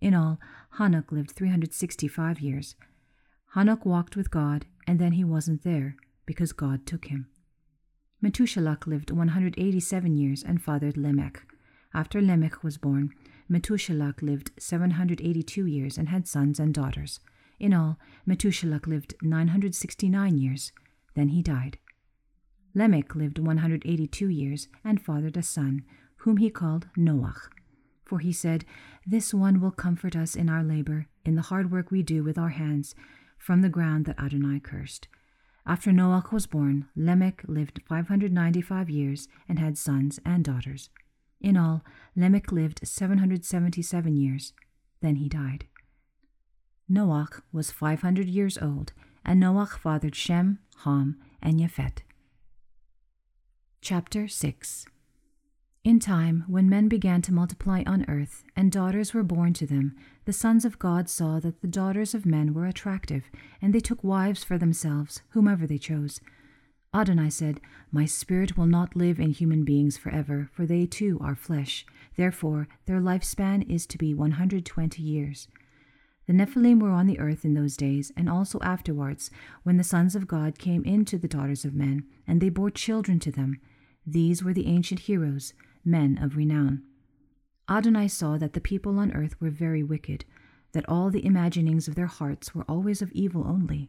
In 0.00 0.14
all, 0.14 0.40
Hanok 0.78 1.12
lived 1.12 1.32
365 1.32 2.40
years. 2.40 2.74
Hanok 3.54 3.84
walked 3.84 4.16
with 4.16 4.30
God, 4.30 4.64
and 4.86 4.98
then 4.98 5.12
he 5.12 5.22
wasn't 5.22 5.64
there 5.64 5.96
because 6.24 6.54
God 6.54 6.86
took 6.86 7.08
him. 7.08 7.28
Methuselah 8.22 8.78
lived 8.86 9.10
187 9.10 10.16
years 10.16 10.42
and 10.42 10.62
fathered 10.62 10.96
Lamech. 10.96 11.42
After 11.92 12.22
Lamech 12.22 12.64
was 12.64 12.78
born, 12.78 13.10
Methuselah 13.50 14.14
lived 14.22 14.52
782 14.58 15.66
years 15.66 15.98
and 15.98 16.08
had 16.08 16.26
sons 16.26 16.58
and 16.58 16.72
daughters. 16.72 17.20
In 17.60 17.74
all, 17.74 17.98
Methuselah 18.24 18.80
lived 18.86 19.14
969 19.20 20.38
years. 20.38 20.72
Then 21.14 21.28
he 21.28 21.42
died. 21.42 21.76
Lamech 22.74 23.14
lived 23.14 23.38
182 23.38 24.28
years 24.28 24.68
and 24.84 25.00
fathered 25.00 25.36
a 25.36 25.42
son, 25.42 25.84
whom 26.16 26.38
he 26.38 26.50
called 26.50 26.88
Noach. 26.96 27.48
For 28.04 28.18
he 28.18 28.32
said, 28.32 28.64
This 29.06 29.34
one 29.34 29.60
will 29.60 29.70
comfort 29.70 30.16
us 30.16 30.34
in 30.34 30.48
our 30.48 30.62
labor, 30.62 31.06
in 31.24 31.34
the 31.34 31.42
hard 31.42 31.70
work 31.70 31.90
we 31.90 32.02
do 32.02 32.22
with 32.22 32.38
our 32.38 32.50
hands, 32.50 32.94
from 33.38 33.62
the 33.62 33.68
ground 33.68 34.06
that 34.06 34.18
Adonai 34.18 34.60
cursed. 34.60 35.08
After 35.66 35.90
Noach 35.90 36.32
was 36.32 36.46
born, 36.46 36.88
Lamech 36.96 37.42
lived 37.46 37.80
595 37.88 38.90
years 38.90 39.28
and 39.48 39.58
had 39.58 39.78
sons 39.78 40.18
and 40.24 40.44
daughters. 40.44 40.90
In 41.40 41.56
all, 41.56 41.84
Lamech 42.16 42.52
lived 42.52 42.86
777 42.86 44.16
years. 44.16 44.52
Then 45.00 45.16
he 45.16 45.28
died. 45.28 45.66
Noach 46.90 47.42
was 47.52 47.70
500 47.70 48.28
years 48.28 48.58
old, 48.58 48.92
and 49.24 49.42
Noach 49.42 49.78
fathered 49.78 50.14
Shem, 50.14 50.58
Ham, 50.84 51.20
and 51.40 51.58
Japhet. 51.60 52.02
Chapter 53.84 54.28
6 54.28 54.86
In 55.82 55.98
time, 55.98 56.44
when 56.46 56.70
men 56.70 56.86
began 56.86 57.20
to 57.22 57.32
multiply 57.32 57.82
on 57.84 58.08
earth, 58.08 58.44
and 58.54 58.70
daughters 58.70 59.12
were 59.12 59.24
born 59.24 59.54
to 59.54 59.66
them, 59.66 59.96
the 60.24 60.32
sons 60.32 60.64
of 60.64 60.78
God 60.78 61.10
saw 61.10 61.40
that 61.40 61.62
the 61.62 61.66
daughters 61.66 62.14
of 62.14 62.24
men 62.24 62.54
were 62.54 62.66
attractive, 62.66 63.24
and 63.60 63.74
they 63.74 63.80
took 63.80 64.04
wives 64.04 64.44
for 64.44 64.56
themselves, 64.56 65.22
whomever 65.30 65.66
they 65.66 65.78
chose. 65.78 66.20
Adonai 66.94 67.28
said, 67.28 67.60
My 67.90 68.04
spirit 68.04 68.56
will 68.56 68.66
not 68.66 68.94
live 68.94 69.18
in 69.18 69.32
human 69.32 69.64
beings 69.64 69.98
forever, 69.98 70.48
for 70.52 70.64
they 70.64 70.86
too 70.86 71.18
are 71.20 71.34
flesh. 71.34 71.84
Therefore, 72.14 72.68
their 72.86 73.00
lifespan 73.00 73.68
is 73.68 73.84
to 73.86 73.98
be 73.98 74.14
120 74.14 75.02
years. 75.02 75.48
The 76.28 76.32
Nephilim 76.32 76.80
were 76.80 76.90
on 76.90 77.08
the 77.08 77.18
earth 77.18 77.44
in 77.44 77.54
those 77.54 77.76
days, 77.76 78.12
and 78.16 78.28
also 78.28 78.60
afterwards, 78.60 79.28
when 79.64 79.76
the 79.76 79.82
sons 79.82 80.14
of 80.14 80.28
God 80.28 80.56
came 80.56 80.84
in 80.84 81.04
to 81.06 81.18
the 81.18 81.26
daughters 81.26 81.64
of 81.64 81.74
men, 81.74 82.04
and 82.28 82.40
they 82.40 82.48
bore 82.48 82.70
children 82.70 83.18
to 83.18 83.32
them. 83.32 83.58
These 84.06 84.42
were 84.42 84.52
the 84.52 84.66
ancient 84.66 85.00
heroes, 85.00 85.54
men 85.84 86.18
of 86.20 86.36
renown. 86.36 86.82
Adonai 87.68 88.08
saw 88.08 88.36
that 88.38 88.52
the 88.52 88.60
people 88.60 88.98
on 88.98 89.12
earth 89.12 89.40
were 89.40 89.50
very 89.50 89.82
wicked, 89.82 90.24
that 90.72 90.88
all 90.88 91.10
the 91.10 91.24
imaginings 91.24 91.86
of 91.86 91.94
their 91.94 92.06
hearts 92.06 92.54
were 92.54 92.64
always 92.68 93.00
of 93.00 93.12
evil 93.12 93.46
only. 93.46 93.88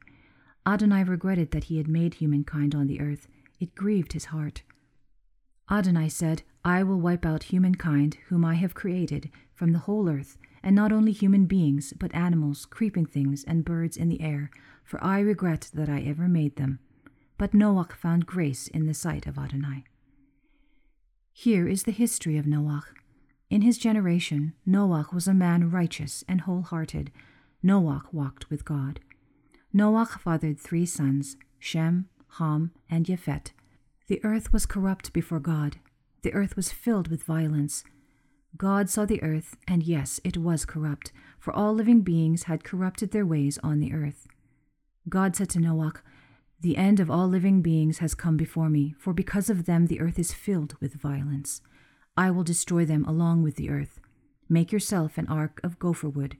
Adonai 0.65 1.03
regretted 1.03 1.51
that 1.51 1.65
he 1.65 1.77
had 1.77 1.87
made 1.87 2.15
humankind 2.15 2.75
on 2.75 2.87
the 2.87 3.01
earth. 3.01 3.27
It 3.59 3.75
grieved 3.75 4.13
his 4.13 4.25
heart. 4.25 4.63
Adonai 5.69 6.09
said, 6.09 6.43
I 6.63 6.83
will 6.83 6.99
wipe 6.99 7.25
out 7.25 7.43
humankind, 7.43 8.17
whom 8.27 8.45
I 8.45 8.55
have 8.55 8.73
created, 8.73 9.29
from 9.53 9.71
the 9.71 9.79
whole 9.79 10.09
earth, 10.09 10.37
and 10.61 10.75
not 10.75 10.91
only 10.91 11.11
human 11.11 11.45
beings, 11.45 11.93
but 11.99 12.13
animals, 12.13 12.65
creeping 12.65 13.05
things, 13.05 13.43
and 13.43 13.65
birds 13.65 13.97
in 13.97 14.09
the 14.09 14.21
air, 14.21 14.51
for 14.83 15.03
I 15.03 15.19
regret 15.19 15.71
that 15.73 15.89
I 15.89 16.01
ever 16.01 16.27
made 16.27 16.55
them. 16.57 16.79
But 17.37 17.51
Noach 17.51 17.93
found 17.93 18.25
grace 18.25 18.67
in 18.67 18.85
the 18.85 18.93
sight 18.93 19.25
of 19.25 19.37
Adonai. 19.37 19.85
Here 21.35 21.67
is 21.67 21.83
the 21.83 21.91
history 21.91 22.37
of 22.37 22.45
Noach. 22.45 22.83
In 23.49 23.63
his 23.63 23.79
generation, 23.79 24.53
Noach 24.67 25.11
was 25.11 25.27
a 25.27 25.33
man 25.33 25.71
righteous 25.71 26.23
and 26.27 26.41
wholehearted. 26.41 27.11
Noach 27.65 28.13
walked 28.13 28.51
with 28.51 28.63
God. 28.63 28.99
Noach 29.75 30.19
fathered 30.19 30.59
three 30.59 30.85
sons, 30.85 31.35
Shem, 31.57 32.07
Ham, 32.37 32.71
and 32.87 33.07
Japhet. 33.07 33.51
The 34.07 34.23
earth 34.23 34.53
was 34.53 34.67
corrupt 34.67 35.11
before 35.11 35.39
God. 35.39 35.77
The 36.21 36.33
earth 36.33 36.55
was 36.55 36.71
filled 36.71 37.07
with 37.07 37.23
violence. 37.23 37.83
God 38.55 38.87
saw 38.87 39.05
the 39.05 39.21
earth, 39.23 39.57
and 39.67 39.81
yes, 39.81 40.19
it 40.23 40.37
was 40.37 40.65
corrupt, 40.65 41.11
for 41.39 41.51
all 41.51 41.73
living 41.73 42.01
beings 42.01 42.43
had 42.43 42.63
corrupted 42.63 43.09
their 43.09 43.25
ways 43.25 43.57
on 43.63 43.79
the 43.79 43.91
earth. 43.91 44.27
God 45.09 45.35
said 45.35 45.49
to 45.49 45.59
Noach, 45.59 46.01
The 46.63 46.77
end 46.77 47.01
of 47.01 47.11
all 47.11 47.27
living 47.27 47.61
beings 47.61 47.97
has 47.97 48.15
come 48.15 48.37
before 48.37 48.69
me, 48.69 48.95
for 48.97 49.11
because 49.11 49.49
of 49.49 49.65
them 49.65 49.87
the 49.87 49.99
earth 49.99 50.17
is 50.17 50.33
filled 50.33 50.75
with 50.79 50.93
violence. 50.93 51.61
I 52.15 52.31
will 52.31 52.45
destroy 52.45 52.85
them 52.85 53.03
along 53.03 53.43
with 53.43 53.57
the 53.57 53.69
earth. 53.69 53.99
Make 54.47 54.71
yourself 54.71 55.17
an 55.17 55.27
ark 55.27 55.59
of 55.61 55.77
gopher 55.77 56.07
wood. 56.07 56.37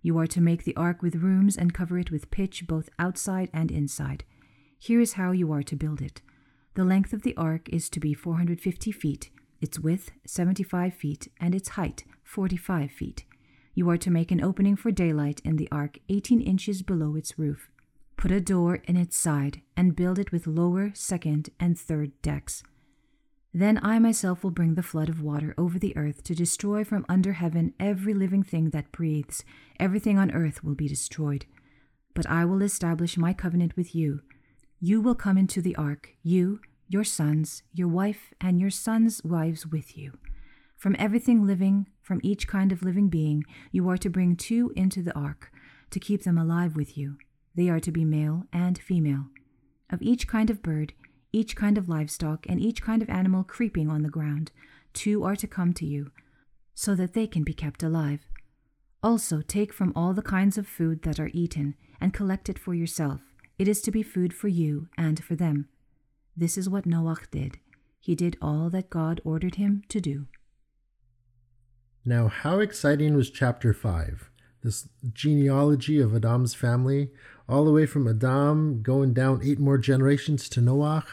You 0.00 0.16
are 0.16 0.26
to 0.28 0.40
make 0.40 0.64
the 0.64 0.74
ark 0.76 1.02
with 1.02 1.16
rooms 1.16 1.58
and 1.58 1.74
cover 1.74 1.98
it 1.98 2.10
with 2.10 2.30
pitch 2.30 2.66
both 2.66 2.88
outside 2.98 3.50
and 3.52 3.70
inside. 3.70 4.24
Here 4.78 4.98
is 4.98 5.12
how 5.14 5.32
you 5.32 5.52
are 5.52 5.62
to 5.64 5.76
build 5.76 6.00
it. 6.00 6.22
The 6.72 6.84
length 6.84 7.12
of 7.12 7.20
the 7.20 7.36
ark 7.36 7.68
is 7.68 7.90
to 7.90 8.00
be 8.00 8.14
450 8.14 8.92
feet, 8.92 9.28
its 9.60 9.78
width 9.78 10.10
75 10.24 10.94
feet, 10.94 11.28
and 11.38 11.54
its 11.54 11.70
height 11.70 12.04
45 12.22 12.90
feet. 12.90 13.24
You 13.74 13.90
are 13.90 13.98
to 13.98 14.10
make 14.10 14.30
an 14.30 14.42
opening 14.42 14.76
for 14.76 14.90
daylight 14.90 15.42
in 15.44 15.56
the 15.56 15.68
ark 15.70 15.98
18 16.08 16.40
inches 16.40 16.80
below 16.80 17.14
its 17.14 17.38
roof. 17.38 17.68
Put 18.16 18.30
a 18.30 18.40
door 18.40 18.76
in 18.84 18.96
its 18.96 19.16
side, 19.16 19.60
and 19.76 19.94
build 19.94 20.18
it 20.18 20.32
with 20.32 20.46
lower, 20.46 20.90
second, 20.94 21.50
and 21.60 21.78
third 21.78 22.12
decks. 22.22 22.62
Then 23.52 23.78
I 23.82 23.98
myself 23.98 24.42
will 24.42 24.50
bring 24.50 24.74
the 24.74 24.82
flood 24.82 25.08
of 25.08 25.22
water 25.22 25.54
over 25.56 25.78
the 25.78 25.96
earth 25.96 26.22
to 26.24 26.34
destroy 26.34 26.84
from 26.84 27.06
under 27.08 27.32
heaven 27.34 27.72
every 27.80 28.14
living 28.14 28.42
thing 28.42 28.70
that 28.70 28.92
breathes. 28.92 29.44
Everything 29.80 30.18
on 30.18 30.30
earth 30.30 30.62
will 30.62 30.74
be 30.74 30.88
destroyed. 30.88 31.46
But 32.14 32.26
I 32.26 32.44
will 32.44 32.62
establish 32.62 33.16
my 33.16 33.32
covenant 33.32 33.76
with 33.76 33.94
you. 33.94 34.20
You 34.80 35.00
will 35.00 35.14
come 35.14 35.38
into 35.38 35.62
the 35.62 35.76
ark, 35.76 36.10
you, 36.22 36.60
your 36.88 37.04
sons, 37.04 37.62
your 37.72 37.88
wife, 37.88 38.32
and 38.40 38.60
your 38.60 38.70
sons' 38.70 39.22
wives 39.24 39.66
with 39.66 39.96
you. 39.96 40.18
From 40.76 40.96
everything 40.98 41.46
living, 41.46 41.88
from 42.02 42.20
each 42.22 42.46
kind 42.46 42.72
of 42.72 42.82
living 42.82 43.08
being, 43.08 43.44
you 43.72 43.88
are 43.88 43.98
to 43.98 44.10
bring 44.10 44.36
two 44.36 44.72
into 44.76 45.02
the 45.02 45.14
ark, 45.14 45.50
to 45.90 45.98
keep 45.98 46.24
them 46.24 46.36
alive 46.36 46.76
with 46.76 46.98
you. 46.98 47.16
They 47.56 47.68
are 47.70 47.80
to 47.80 47.90
be 47.90 48.04
male 48.04 48.44
and 48.52 48.78
female. 48.78 49.26
Of 49.90 50.02
each 50.02 50.28
kind 50.28 50.50
of 50.50 50.62
bird, 50.62 50.92
each 51.32 51.56
kind 51.56 51.78
of 51.78 51.88
livestock, 51.88 52.46
and 52.48 52.60
each 52.60 52.82
kind 52.82 53.02
of 53.02 53.08
animal 53.08 53.44
creeping 53.44 53.88
on 53.88 54.02
the 54.02 54.10
ground. 54.10 54.52
Two 54.92 55.24
are 55.24 55.36
to 55.36 55.46
come 55.46 55.72
to 55.74 55.86
you, 55.86 56.10
so 56.74 56.94
that 56.94 57.14
they 57.14 57.26
can 57.26 57.44
be 57.44 57.54
kept 57.54 57.82
alive. 57.82 58.20
Also, 59.02 59.40
take 59.40 59.72
from 59.72 59.92
all 59.96 60.12
the 60.12 60.22
kinds 60.22 60.58
of 60.58 60.66
food 60.66 61.02
that 61.02 61.18
are 61.18 61.30
eaten, 61.32 61.74
and 62.00 62.12
collect 62.12 62.48
it 62.48 62.58
for 62.58 62.74
yourself. 62.74 63.20
It 63.58 63.68
is 63.68 63.80
to 63.82 63.90
be 63.90 64.02
food 64.02 64.34
for 64.34 64.48
you 64.48 64.88
and 64.98 65.22
for 65.22 65.34
them. 65.34 65.68
This 66.36 66.58
is 66.58 66.68
what 66.68 66.84
Noach 66.84 67.30
did. 67.30 67.58
He 68.00 68.14
did 68.14 68.36
all 68.42 68.68
that 68.70 68.90
God 68.90 69.20
ordered 69.24 69.54
him 69.54 69.82
to 69.88 70.00
do. 70.00 70.26
Now, 72.04 72.28
how 72.28 72.58
exciting 72.58 73.16
was 73.16 73.30
chapter 73.30 73.72
5? 73.72 74.30
This 74.62 74.88
genealogy 75.12 76.00
of 76.00 76.14
Adam's 76.14 76.54
family, 76.54 77.10
all 77.48 77.64
the 77.64 77.72
way 77.72 77.86
from 77.86 78.08
Adam 78.08 78.82
going 78.82 79.12
down 79.12 79.40
eight 79.42 79.58
more 79.58 79.78
generations 79.78 80.48
to 80.48 80.60
Noach 80.60 81.06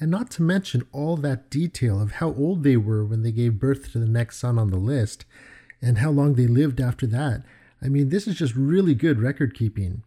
and 0.00 0.10
not 0.10 0.30
to 0.32 0.42
mention 0.42 0.86
all 0.92 1.16
that 1.16 1.50
detail 1.50 2.00
of 2.00 2.12
how 2.12 2.32
old 2.34 2.62
they 2.62 2.76
were 2.76 3.04
when 3.04 3.22
they 3.22 3.32
gave 3.32 3.58
birth 3.58 3.92
to 3.92 3.98
the 3.98 4.06
next 4.06 4.38
son 4.38 4.58
on 4.58 4.70
the 4.70 4.78
list 4.78 5.24
and 5.82 5.98
how 5.98 6.10
long 6.10 6.34
they 6.34 6.46
lived 6.46 6.80
after 6.80 7.06
that. 7.06 7.42
I 7.82 7.88
mean, 7.88 8.08
this 8.08 8.26
is 8.26 8.36
just 8.36 8.54
really 8.54 8.94
good 8.94 9.20
record 9.20 9.54
keeping. 9.54 10.02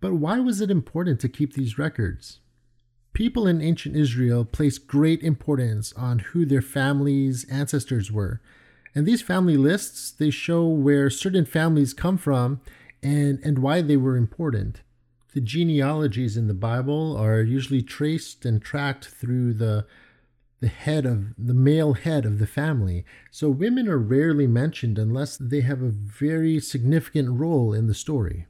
But 0.00 0.14
why 0.14 0.38
was 0.38 0.60
it 0.60 0.70
important 0.70 1.20
to 1.20 1.28
keep 1.28 1.54
these 1.54 1.78
records? 1.78 2.38
People 3.12 3.48
in 3.48 3.60
ancient 3.60 3.96
Israel 3.96 4.44
placed 4.44 4.86
great 4.86 5.22
importance 5.22 5.92
on 5.94 6.20
who 6.20 6.44
their 6.44 6.62
families' 6.62 7.44
ancestors 7.50 8.12
were. 8.12 8.40
And 8.94 9.06
these 9.06 9.22
family 9.22 9.56
lists, 9.56 10.12
they 10.12 10.30
show 10.30 10.66
where 10.66 11.10
certain 11.10 11.44
families 11.44 11.94
come 11.94 12.16
from 12.16 12.60
and, 13.02 13.40
and 13.42 13.58
why 13.58 13.80
they 13.80 13.96
were 13.96 14.16
important 14.16 14.82
the 15.38 15.44
genealogies 15.44 16.36
in 16.36 16.48
the 16.48 16.52
Bible 16.52 17.16
are 17.16 17.42
usually 17.42 17.80
traced 17.80 18.44
and 18.44 18.60
tracked 18.60 19.04
through 19.04 19.54
the 19.54 19.86
the 20.58 20.66
head 20.66 21.06
of 21.06 21.26
the 21.38 21.54
male 21.54 21.92
head 21.92 22.26
of 22.26 22.40
the 22.40 22.46
family. 22.48 23.04
So 23.30 23.48
women 23.48 23.88
are 23.88 23.98
rarely 23.98 24.48
mentioned 24.48 24.98
unless 24.98 25.36
they 25.36 25.60
have 25.60 25.80
a 25.80 25.90
very 25.90 26.58
significant 26.58 27.38
role 27.38 27.72
in 27.72 27.86
the 27.86 27.94
story. 27.94 28.46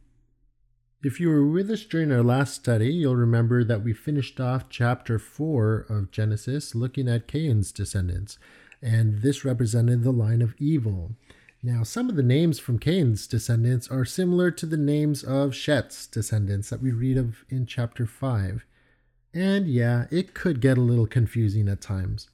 If 1.04 1.21
you 1.21 1.28
were 1.28 1.47
with 1.47 1.71
us 1.71 1.85
during 1.85 2.11
our 2.11 2.23
last 2.23 2.54
study, 2.54 2.90
you'll 2.90 3.16
remember 3.16 3.62
that 3.64 3.85
we 3.85 3.92
finished 3.92 4.40
off 4.40 4.71
chapter 4.71 5.18
4 5.18 5.85
of 5.90 6.11
Genesis 6.11 6.75
looking 6.75 7.07
at 7.07 7.28
Cain's 7.28 7.71
descendants, 7.71 8.38
and 8.80 9.21
this 9.21 9.45
represented 9.45 10.04
the 10.04 10.11
line 10.11 10.40
of 10.40 10.54
evil. 10.57 11.16
Now, 11.62 11.83
some 11.83 12.09
of 12.09 12.15
the 12.15 12.23
names 12.23 12.61
from 12.61 12.79
Cain's 12.79 13.27
descendants 13.27 13.88
are 13.88 14.05
similar 14.05 14.53
to 14.53 14.65
the 14.65 14.77
names 14.77 15.25
of 15.25 15.55
Shet's 15.55 16.07
descendants 16.07 16.71
that 16.71 16.81
we 16.81 16.93
read 16.93 17.17
of 17.17 17.45
in 17.49 17.67
chapter 17.67 18.07
5. 18.07 18.65
And 19.35 19.67
yeah, 19.67 20.07
it 20.11 20.35
could 20.35 20.61
get 20.61 20.79
a 20.79 20.83
little 20.83 21.09
confusing 21.09 21.69
at 21.69 21.81
times. 21.81 22.29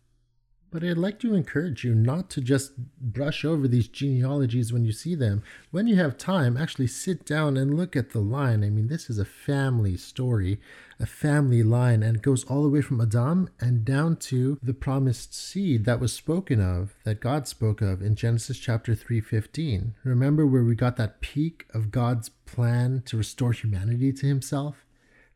But 0.75 0.83
I'd 0.83 0.99
like 0.99 1.21
to 1.21 1.37
encourage 1.37 1.85
you 1.85 1.95
not 1.95 2.29
to 2.31 2.41
just 2.41 2.73
brush 3.01 3.45
over 3.45 3.69
these 3.69 3.87
genealogies 3.87 4.73
when 4.73 4.85
you 4.85 4.91
see 4.91 5.15
them. 5.15 5.45
When 5.71 5.87
you 5.87 5.95
have 5.95 6.19
time, 6.19 6.57
actually 6.57 6.89
sit 6.89 7.25
down 7.25 7.57
and 7.57 7.77
look 7.77 7.95
at 7.95 8.11
the 8.11 8.19
line. 8.19 8.65
I 8.65 8.71
mean, 8.71 8.89
this 8.89 9.09
is 9.09 9.17
a 9.17 9.25
family 9.25 9.97
story, 9.97 10.61
a 10.99 11.07
family 11.07 11.63
line, 11.63 12.03
and 12.03 12.17
it 12.17 12.23
goes 12.23 12.43
all 12.47 12.65
the 12.65 12.69
way 12.69 12.81
from 12.81 13.01
Adam 13.01 13.51
and 13.61 13.85
down 13.85 14.17
to 14.17 14.59
the 14.61 14.75
promised 14.75 15.33
seed 15.33 15.85
that 15.85 16.01
was 16.01 16.13
spoken 16.13 16.61
of, 16.61 16.97
that 17.05 17.21
God 17.21 17.47
spoke 17.47 17.81
of 17.81 18.03
in 18.03 18.17
Genesis 18.17 18.59
chapter 18.59 18.97
3:15. 18.97 19.95
Remember 20.03 20.45
where 20.45 20.65
we 20.65 20.75
got 20.75 20.97
that 20.97 21.21
peak 21.21 21.67
of 21.73 21.93
God's 21.93 22.31
plan 22.31 23.05
to 23.07 23.17
restore 23.17 23.53
humanity 23.53 24.13
to 24.13 24.27
himself? 24.27 24.85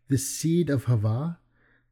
The 0.09 0.19
seed 0.19 0.69
of 0.69 0.87
Hava? 0.87 1.39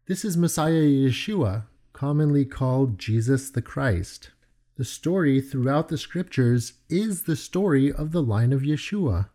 This 0.06 0.24
is 0.24 0.36
Messiah 0.36 0.82
Yeshua, 0.82 1.66
commonly 1.96 2.44
called 2.44 2.98
Jesus 2.98 3.48
the 3.48 3.62
Christ. 3.62 4.30
The 4.76 4.84
story 4.84 5.40
throughout 5.40 5.88
the 5.88 5.96
scriptures 5.96 6.74
is 6.90 7.22
the 7.22 7.36
story 7.36 7.90
of 7.90 8.12
the 8.12 8.22
line 8.22 8.52
of 8.52 8.60
Yeshua. 8.60 9.30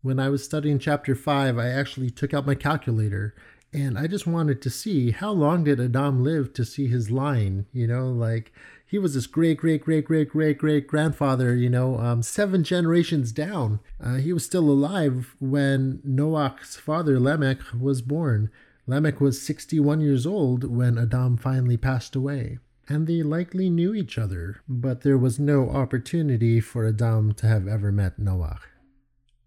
When 0.00 0.20
I 0.20 0.28
was 0.28 0.44
studying 0.44 0.78
chapter 0.78 1.16
5, 1.16 1.58
I 1.58 1.68
actually 1.70 2.10
took 2.10 2.32
out 2.32 2.46
my 2.46 2.54
calculator 2.54 3.34
and 3.72 3.98
I 3.98 4.06
just 4.06 4.24
wanted 4.24 4.62
to 4.62 4.70
see 4.70 5.10
how 5.10 5.32
long 5.32 5.64
did 5.64 5.80
Adam 5.80 6.22
live 6.22 6.52
to 6.52 6.64
see 6.64 6.86
his 6.86 7.10
line, 7.10 7.66
you 7.72 7.88
know, 7.88 8.06
like 8.06 8.52
he 8.86 8.96
was 8.96 9.14
this 9.14 9.26
great 9.26 9.58
great 9.58 9.82
great 9.82 10.04
great 10.04 10.28
great 10.28 10.58
great 10.58 10.86
grandfather, 10.86 11.56
you 11.56 11.68
know, 11.68 11.98
um, 11.98 12.22
seven 12.22 12.62
generations 12.62 13.32
down. 13.32 13.80
Uh, 14.00 14.18
he 14.18 14.32
was 14.32 14.44
still 14.44 14.70
alive 14.70 15.34
when 15.40 16.00
Noah's 16.04 16.76
father 16.76 17.18
Lamech 17.18 17.58
was 17.76 18.00
born. 18.00 18.48
Lamech 18.86 19.20
was 19.20 19.40
61 19.40 20.02
years 20.02 20.26
old 20.26 20.64
when 20.64 20.98
Adam 20.98 21.38
finally 21.38 21.78
passed 21.78 22.14
away, 22.14 22.58
and 22.86 23.06
they 23.06 23.22
likely 23.22 23.70
knew 23.70 23.94
each 23.94 24.18
other, 24.18 24.60
but 24.68 25.00
there 25.00 25.16
was 25.16 25.38
no 25.38 25.70
opportunity 25.70 26.60
for 26.60 26.86
Adam 26.86 27.32
to 27.32 27.46
have 27.46 27.66
ever 27.66 27.90
met 27.90 28.18
Noah. 28.18 28.60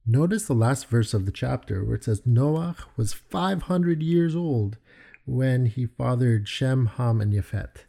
Notice 0.07 0.45
the 0.45 0.55
last 0.55 0.87
verse 0.87 1.13
of 1.13 1.25
the 1.25 1.31
chapter 1.31 1.83
where 1.83 1.95
it 1.95 2.05
says 2.05 2.25
Noah 2.25 2.77
was 2.95 3.13
500 3.13 4.01
years 4.01 4.35
old 4.35 4.77
when 5.25 5.67
he 5.67 5.85
fathered 5.85 6.47
Shem, 6.47 6.85
Ham, 6.97 7.21
and 7.21 7.33
Yafet. 7.33 7.85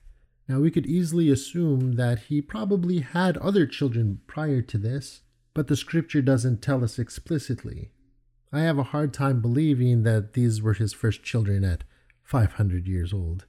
Now 0.48 0.60
we 0.60 0.70
could 0.70 0.86
easily 0.86 1.30
assume 1.30 1.92
that 1.92 2.18
he 2.24 2.42
probably 2.42 2.98
had 2.98 3.36
other 3.38 3.66
children 3.66 4.20
prior 4.26 4.60
to 4.62 4.76
this, 4.76 5.22
but 5.54 5.68
the 5.68 5.76
scripture 5.76 6.20
doesn't 6.20 6.60
tell 6.60 6.84
us 6.84 6.98
explicitly. 6.98 7.90
I 8.52 8.60
have 8.60 8.78
a 8.78 8.84
hard 8.84 9.12
time 9.12 9.40
believing 9.40 10.04
that 10.04 10.32
these 10.32 10.62
were 10.62 10.74
his 10.74 10.92
first 10.92 11.22
children 11.22 11.64
at 11.64 11.84
500 12.22 12.86
years 12.86 13.12
old. 13.12 13.44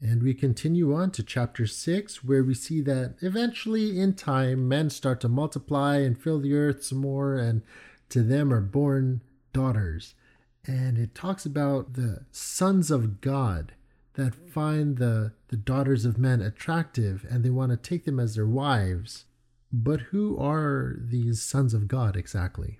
And 0.00 0.22
we 0.22 0.32
continue 0.32 0.94
on 0.94 1.10
to 1.12 1.22
chapter 1.22 1.66
6, 1.66 2.24
where 2.24 2.42
we 2.42 2.54
see 2.54 2.80
that 2.80 3.16
eventually, 3.20 4.00
in 4.00 4.14
time, 4.14 4.66
men 4.66 4.88
start 4.88 5.20
to 5.20 5.28
multiply 5.28 5.98
and 5.98 6.18
fill 6.18 6.40
the 6.40 6.54
earth 6.54 6.84
some 6.84 6.98
more, 6.98 7.36
and 7.36 7.60
to 8.08 8.22
them 8.22 8.50
are 8.50 8.62
born 8.62 9.20
daughters. 9.52 10.14
And 10.66 10.96
it 10.96 11.14
talks 11.14 11.44
about 11.44 11.94
the 11.94 12.24
sons 12.30 12.90
of 12.90 13.20
God 13.20 13.72
that 14.14 14.34
find 14.34 14.96
the, 14.96 15.32
the 15.48 15.56
daughters 15.56 16.04
of 16.04 16.18
men 16.18 16.40
attractive 16.42 17.24
and 17.30 17.44
they 17.44 17.50
want 17.50 17.70
to 17.70 17.76
take 17.76 18.04
them 18.04 18.20
as 18.20 18.34
their 18.34 18.46
wives. 18.46 19.24
But 19.72 20.00
who 20.10 20.36
are 20.38 20.96
these 20.98 21.42
sons 21.42 21.72
of 21.72 21.88
God 21.88 22.16
exactly? 22.16 22.79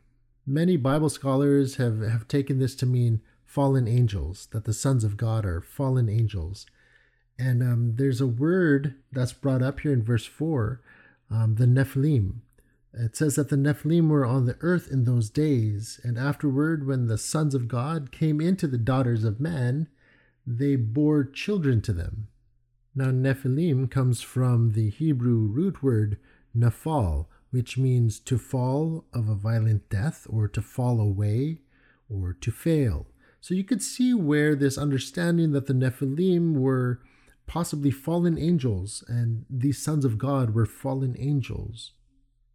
Many 0.50 0.76
Bible 0.76 1.10
scholars 1.10 1.76
have, 1.76 2.00
have 2.00 2.26
taken 2.26 2.58
this 2.58 2.74
to 2.74 2.84
mean 2.84 3.20
fallen 3.44 3.86
angels, 3.86 4.48
that 4.50 4.64
the 4.64 4.72
sons 4.72 5.04
of 5.04 5.16
God 5.16 5.46
are 5.46 5.60
fallen 5.60 6.08
angels. 6.08 6.66
And 7.38 7.62
um, 7.62 7.92
there's 7.94 8.20
a 8.20 8.26
word 8.26 8.96
that's 9.12 9.32
brought 9.32 9.62
up 9.62 9.78
here 9.78 9.92
in 9.92 10.02
verse 10.02 10.26
4, 10.26 10.80
um, 11.30 11.54
the 11.54 11.66
Nephilim. 11.66 12.40
It 12.92 13.14
says 13.14 13.36
that 13.36 13.48
the 13.48 13.54
Nephilim 13.54 14.08
were 14.08 14.26
on 14.26 14.46
the 14.46 14.56
earth 14.60 14.90
in 14.90 15.04
those 15.04 15.30
days, 15.30 16.00
and 16.02 16.18
afterward, 16.18 16.84
when 16.84 17.06
the 17.06 17.16
sons 17.16 17.54
of 17.54 17.68
God 17.68 18.10
came 18.10 18.40
into 18.40 18.66
the 18.66 18.76
daughters 18.76 19.22
of 19.22 19.38
man, 19.38 19.86
they 20.44 20.74
bore 20.74 21.22
children 21.22 21.80
to 21.82 21.92
them. 21.92 22.26
Now, 22.92 23.12
Nephilim 23.12 23.88
comes 23.88 24.20
from 24.20 24.72
the 24.72 24.90
Hebrew 24.90 25.46
root 25.46 25.80
word 25.80 26.18
nephal, 26.58 27.26
which 27.50 27.76
means 27.76 28.18
to 28.20 28.38
fall 28.38 29.04
of 29.12 29.28
a 29.28 29.34
violent 29.34 29.88
death 29.88 30.26
or 30.28 30.48
to 30.48 30.62
fall 30.62 31.00
away 31.00 31.60
or 32.08 32.32
to 32.40 32.50
fail. 32.50 33.06
So 33.40 33.54
you 33.54 33.64
could 33.64 33.82
see 33.82 34.14
where 34.14 34.54
this 34.54 34.76
understanding 34.78 35.52
that 35.52 35.66
the 35.66 35.72
Nephilim 35.72 36.54
were 36.54 37.00
possibly 37.46 37.90
fallen 37.90 38.38
angels 38.38 39.02
and 39.08 39.44
these 39.50 39.82
sons 39.82 40.04
of 40.04 40.18
God 40.18 40.54
were 40.54 40.66
fallen 40.66 41.16
angels. 41.18 41.92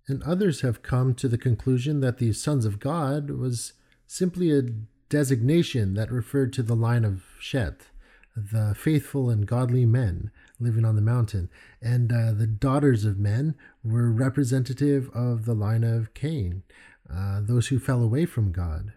And 0.07 0.21
others 0.23 0.61
have 0.61 0.83
come 0.83 1.15
to 1.15 1.27
the 1.27 1.37
conclusion 1.37 1.99
that 2.01 2.19
the 2.19 2.31
sons 2.31 2.65
of 2.65 2.79
God 2.79 3.31
was 3.31 3.73
simply 4.07 4.51
a 4.51 4.61
designation 5.09 5.95
that 5.95 6.11
referred 6.11 6.53
to 6.53 6.63
the 6.63 6.75
line 6.75 7.03
of 7.03 7.23
Shet, 7.39 7.87
the 8.35 8.75
faithful 8.77 9.29
and 9.29 9.47
godly 9.47 9.85
men 9.85 10.31
living 10.59 10.85
on 10.85 10.95
the 10.95 11.01
mountain. 11.01 11.49
And 11.81 12.11
uh, 12.11 12.31
the 12.33 12.47
daughters 12.47 13.05
of 13.05 13.17
men 13.17 13.55
were 13.83 14.11
representative 14.11 15.09
of 15.13 15.45
the 15.45 15.53
line 15.53 15.83
of 15.83 16.13
Cain, 16.13 16.63
uh, 17.11 17.41
those 17.41 17.67
who 17.67 17.79
fell 17.79 18.01
away 18.01 18.25
from 18.25 18.51
God. 18.51 18.93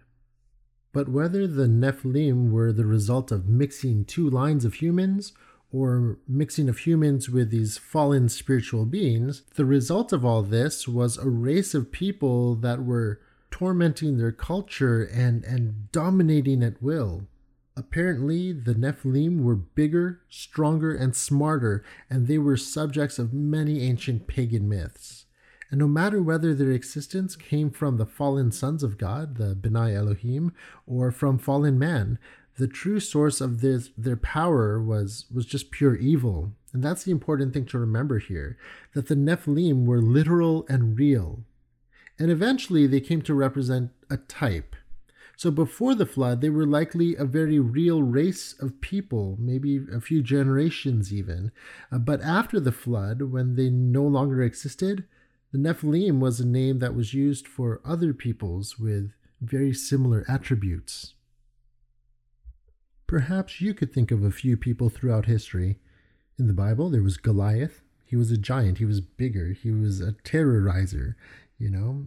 But 0.93 1.09
whether 1.09 1.47
the 1.47 1.67
Nephilim 1.69 2.51
were 2.51 2.73
the 2.73 2.87
result 2.87 3.31
of 3.31 3.49
mixing 3.49 4.05
two 4.05 4.29
lines 4.29 4.65
of 4.65 4.75
humans 4.75 5.33
or 5.71 6.19
mixing 6.27 6.69
of 6.69 6.79
humans 6.79 7.29
with 7.29 7.51
these 7.51 7.77
fallen 7.77 8.29
spiritual 8.29 8.87
beings, 8.87 9.43
the 9.55 9.67
result 9.67 10.13
of 10.13 10.25
all 10.25 10.43
this 10.43 10.89
was 10.89 11.19
a 11.19 11.29
race 11.29 11.75
of 11.75 11.93
people 11.93 12.55
that 12.57 12.85
were 12.85 13.21
tormenting 13.51 14.17
their 14.17 14.33
culture 14.33 15.03
and, 15.03 15.45
and 15.45 15.93
dominating 15.93 16.63
at 16.63 16.83
will. 16.83 17.27
Apparently, 17.79 18.51
the 18.51 18.75
Nephilim 18.75 19.45
were 19.45 19.55
bigger, 19.55 20.21
stronger, 20.29 20.93
and 20.93 21.15
smarter, 21.15 21.85
and 22.11 22.27
they 22.27 22.37
were 22.37 22.57
subjects 22.57 23.21
of 23.21 23.33
many 23.33 23.83
ancient 23.83 24.27
pagan 24.27 24.69
myths. 24.69 25.27
And 25.71 25.79
no 25.79 25.87
matter 25.87 26.21
whether 26.21 26.55
their 26.55 26.73
existence 26.73 27.37
came 27.37 27.71
from 27.71 27.97
the 27.97 28.05
fallen 28.05 28.51
sons 28.51 28.83
of 28.83 28.99
God, 28.99 29.37
the 29.37 29.55
B'nai 29.55 29.95
Elohim, 29.95 30.53
or 30.89 31.13
from 31.13 31.39
fallen 31.39 31.79
man, 31.79 32.19
the 32.57 32.67
true 32.67 32.99
source 32.99 33.41
of 33.41 33.61
this, 33.61 33.91
their 33.97 34.17
power 34.17 34.83
was, 34.83 35.27
was 35.33 35.47
just 35.47 35.71
pure 35.71 35.95
evil. 35.95 36.51
And 36.73 36.83
that's 36.83 37.05
the 37.05 37.13
important 37.13 37.55
thing 37.55 37.67
to 37.67 37.79
remember 37.79 38.19
here 38.19 38.59
that 38.95 39.07
the 39.07 39.15
Nephilim 39.15 39.85
were 39.85 40.03
literal 40.03 40.67
and 40.69 40.99
real. 40.99 41.45
And 42.19 42.29
eventually 42.29 42.89
they 42.89 43.01
came 43.01 43.23
to 43.23 43.35
represent 43.35 43.93
a 44.11 44.17
type, 44.17 44.75
so 45.39 45.53
before 45.53 45.95
the 45.95 46.05
flood, 46.05 46.41
they 46.41 46.51
were 46.51 46.67
likely 46.67 47.15
a 47.15 47.25
very 47.25 47.61
real 47.61 48.03
race 48.03 48.57
of 48.59 48.81
people, 48.81 49.37
maybe 49.39 49.79
a 49.95 50.01
few 50.01 50.21
generations 50.21 51.15
even. 51.15 51.53
Uh, 51.93 51.99
but 51.99 52.21
after 52.23 52.59
the 52.59 52.73
flood, 52.73 53.23
when 53.23 53.55
they 53.55 53.71
no 53.71 54.03
longer 54.03 54.43
existed, 54.43 55.05
the 55.53 55.59
Nephilim 55.59 56.19
was 56.19 56.41
a 56.41 56.47
name 56.47 56.81
that 56.81 56.97
was 56.97 57.15
used 57.15 57.47
for 57.47 57.81
other 57.85 58.13
peoples 58.13 58.81
with 58.81 59.13
very 59.41 59.73
similar 59.73 60.25
attributes. 60.29 61.15
Perhaps 63.07 63.61
you 63.61 63.75
could 63.75 63.95
think 63.95 64.11
of 64.11 64.25
a 64.25 64.33
few 64.33 64.57
people 64.57 64.89
throughout 64.89 65.27
history. 65.27 65.79
In 66.37 66.49
the 66.49 66.53
Bible, 66.53 66.91
there 66.91 67.05
was 67.05 67.17
Goliath. 67.17 67.83
He 68.05 68.17
was 68.17 68.33
a 68.33 68.39
giant, 68.39 68.79
he 68.79 68.85
was 68.85 69.01
bigger, 69.01 69.53
he 69.53 69.71
was 69.71 70.01
a 70.01 70.15
terrorizer, 70.25 71.15
you 71.61 71.71
know 71.71 72.07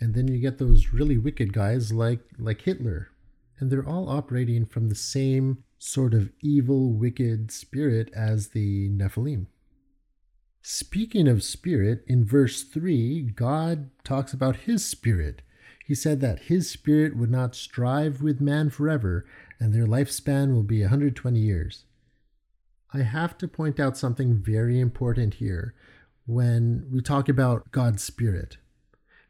and 0.00 0.14
then 0.14 0.28
you 0.28 0.38
get 0.38 0.58
those 0.58 0.92
really 0.92 1.18
wicked 1.18 1.52
guys 1.52 1.92
like 1.92 2.20
like 2.38 2.62
Hitler 2.62 3.10
and 3.58 3.70
they're 3.70 3.88
all 3.88 4.08
operating 4.08 4.64
from 4.64 4.88
the 4.88 4.94
same 4.94 5.64
sort 5.78 6.14
of 6.14 6.32
evil 6.40 6.92
wicked 6.92 7.50
spirit 7.50 8.10
as 8.14 8.48
the 8.48 8.88
Nephilim. 8.90 9.46
Speaking 10.62 11.28
of 11.28 11.42
spirit, 11.42 12.04
in 12.06 12.24
verse 12.24 12.62
3, 12.62 13.22
God 13.34 13.90
talks 14.04 14.32
about 14.32 14.56
his 14.56 14.84
spirit. 14.84 15.42
He 15.86 15.94
said 15.94 16.20
that 16.20 16.40
his 16.40 16.68
spirit 16.70 17.16
would 17.16 17.30
not 17.30 17.54
strive 17.54 18.20
with 18.20 18.40
man 18.40 18.70
forever, 18.70 19.24
and 19.58 19.72
their 19.72 19.86
lifespan 19.86 20.52
will 20.52 20.64
be 20.64 20.82
120 20.82 21.38
years. 21.38 21.84
I 22.92 22.98
have 22.98 23.38
to 23.38 23.48
point 23.48 23.80
out 23.80 23.96
something 23.96 24.34
very 24.34 24.78
important 24.78 25.34
here 25.34 25.74
when 26.26 26.86
we 26.92 27.00
talk 27.00 27.28
about 27.28 27.70
God's 27.70 28.02
spirit. 28.02 28.58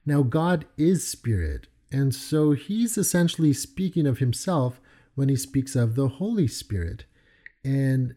Now, 0.09 0.23
God 0.23 0.65
is 0.79 1.07
spirit, 1.07 1.67
and 1.93 2.15
so 2.15 2.53
he's 2.53 2.97
essentially 2.97 3.53
speaking 3.53 4.07
of 4.07 4.21
himself 4.21 4.81
when 5.15 5.29
he 5.29 5.37
speaks 5.37 5.77
of 5.77 5.97
the 5.97 6.09
Holy 6.09 6.49
Spirit. 6.49 7.05
And 7.63 8.15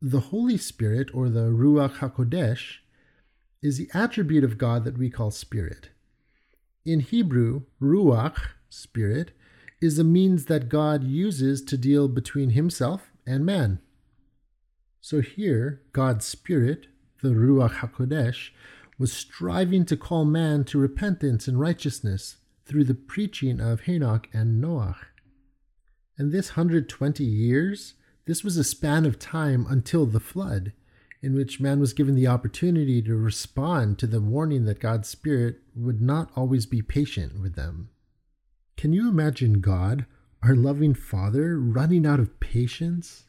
the 0.00 0.20
Holy 0.20 0.56
Spirit, 0.56 1.10
or 1.12 1.28
the 1.28 1.50
Ruach 1.50 1.96
HaKodesh, 1.98 2.76
is 3.60 3.76
the 3.76 3.90
attribute 3.92 4.44
of 4.44 4.56
God 4.56 4.84
that 4.84 4.96
we 4.96 5.10
call 5.10 5.30
spirit. 5.30 5.90
In 6.86 7.00
Hebrew, 7.00 7.64
Ruach, 7.82 8.38
spirit, 8.70 9.32
is 9.82 9.98
a 9.98 10.04
means 10.04 10.46
that 10.46 10.70
God 10.70 11.04
uses 11.04 11.60
to 11.64 11.76
deal 11.76 12.08
between 12.08 12.50
himself 12.50 13.10
and 13.26 13.44
man. 13.44 13.78
So 15.02 15.20
here, 15.20 15.82
God's 15.92 16.24
Spirit, 16.24 16.86
the 17.22 17.34
Ruach 17.34 17.80
HaKodesh, 17.80 18.52
was 19.00 19.14
striving 19.14 19.86
to 19.86 19.96
call 19.96 20.26
man 20.26 20.62
to 20.62 20.78
repentance 20.78 21.48
and 21.48 21.58
righteousness 21.58 22.36
through 22.66 22.84
the 22.84 22.94
preaching 22.94 23.58
of 23.58 23.88
Enoch 23.88 24.28
and 24.30 24.60
Noah. 24.60 24.98
And 26.18 26.30
this 26.30 26.50
120 26.50 27.24
years, 27.24 27.94
this 28.26 28.44
was 28.44 28.58
a 28.58 28.62
span 28.62 29.06
of 29.06 29.18
time 29.18 29.66
until 29.70 30.04
the 30.04 30.20
flood, 30.20 30.74
in 31.22 31.34
which 31.34 31.60
man 31.60 31.80
was 31.80 31.94
given 31.94 32.14
the 32.14 32.26
opportunity 32.26 33.00
to 33.00 33.16
respond 33.16 33.98
to 33.98 34.06
the 34.06 34.20
warning 34.20 34.66
that 34.66 34.80
God's 34.80 35.08
Spirit 35.08 35.60
would 35.74 36.02
not 36.02 36.30
always 36.36 36.66
be 36.66 36.82
patient 36.82 37.40
with 37.40 37.54
them. 37.54 37.88
Can 38.76 38.92
you 38.92 39.08
imagine 39.08 39.62
God, 39.62 40.04
our 40.42 40.54
loving 40.54 40.92
Father, 40.92 41.58
running 41.58 42.04
out 42.04 42.20
of 42.20 42.38
patience? 42.38 43.24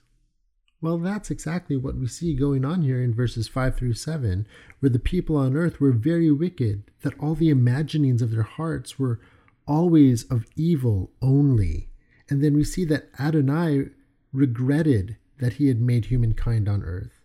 Well, 0.82 0.98
that's 0.98 1.30
exactly 1.30 1.78
what 1.78 1.96
we 1.96 2.08
see 2.08 2.34
going 2.34 2.66
on 2.66 2.82
here 2.82 3.04
in 3.04 3.14
verses 3.14 3.48
5 3.48 3.78
through 3.78 3.94
7, 3.94 4.48
where 4.80 4.90
the 4.90 4.98
people 4.98 5.38
on 5.38 5.56
earth 5.56 5.80
were 5.80 5.92
very 5.92 6.32
wicked, 6.32 6.84
that 7.02 7.18
all 7.20 7.36
the 7.36 7.52
imaginings 7.52 8.24
of 8.24 8.32
their 8.32 8.42
hearts 8.42 8.98
were 8.98 9.20
always 9.68 10.24
of 10.24 10.48
evil 10.56 11.12
only. 11.22 11.90
And 12.30 12.44
then 12.44 12.56
we 12.56 12.64
see 12.64 12.84
that 12.86 13.10
Adonai 13.20 13.90
regretted 14.34 15.18
that 15.38 15.54
he 15.54 15.68
had 15.68 15.80
made 15.80 16.06
humankind 16.06 16.68
on 16.68 16.84
earth, 16.84 17.22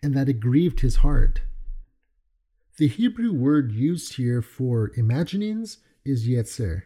and 0.00 0.14
that 0.14 0.28
it 0.28 0.38
grieved 0.38 0.80
his 0.80 0.96
heart. 0.96 1.40
The 2.76 2.86
Hebrew 2.86 3.32
word 3.32 3.72
used 3.72 4.14
here 4.14 4.42
for 4.42 4.92
imaginings 4.96 5.78
is 6.04 6.28
yetzer, 6.28 6.82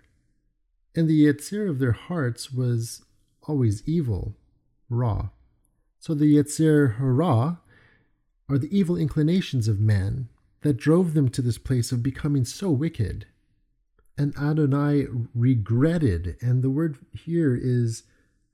and 0.94 1.08
the 1.08 1.26
yetzer 1.26 1.68
of 1.68 1.78
their 1.78 1.92
hearts 1.92 2.50
was 2.50 3.04
always 3.42 3.86
evil, 3.86 4.34
raw. 4.88 5.28
So 6.06 6.14
the 6.14 6.36
Yetzer 6.36 6.98
Hara 6.98 7.58
are 8.48 8.58
the 8.58 8.70
evil 8.70 8.96
inclinations 8.96 9.66
of 9.66 9.80
man 9.80 10.28
that 10.60 10.76
drove 10.76 11.14
them 11.14 11.28
to 11.30 11.42
this 11.42 11.58
place 11.58 11.90
of 11.90 12.00
becoming 12.00 12.44
so 12.44 12.70
wicked. 12.70 13.26
And 14.16 14.32
Adonai 14.36 15.08
regretted, 15.34 16.36
and 16.40 16.62
the 16.62 16.70
word 16.70 16.98
here 17.12 17.58
is 17.60 18.04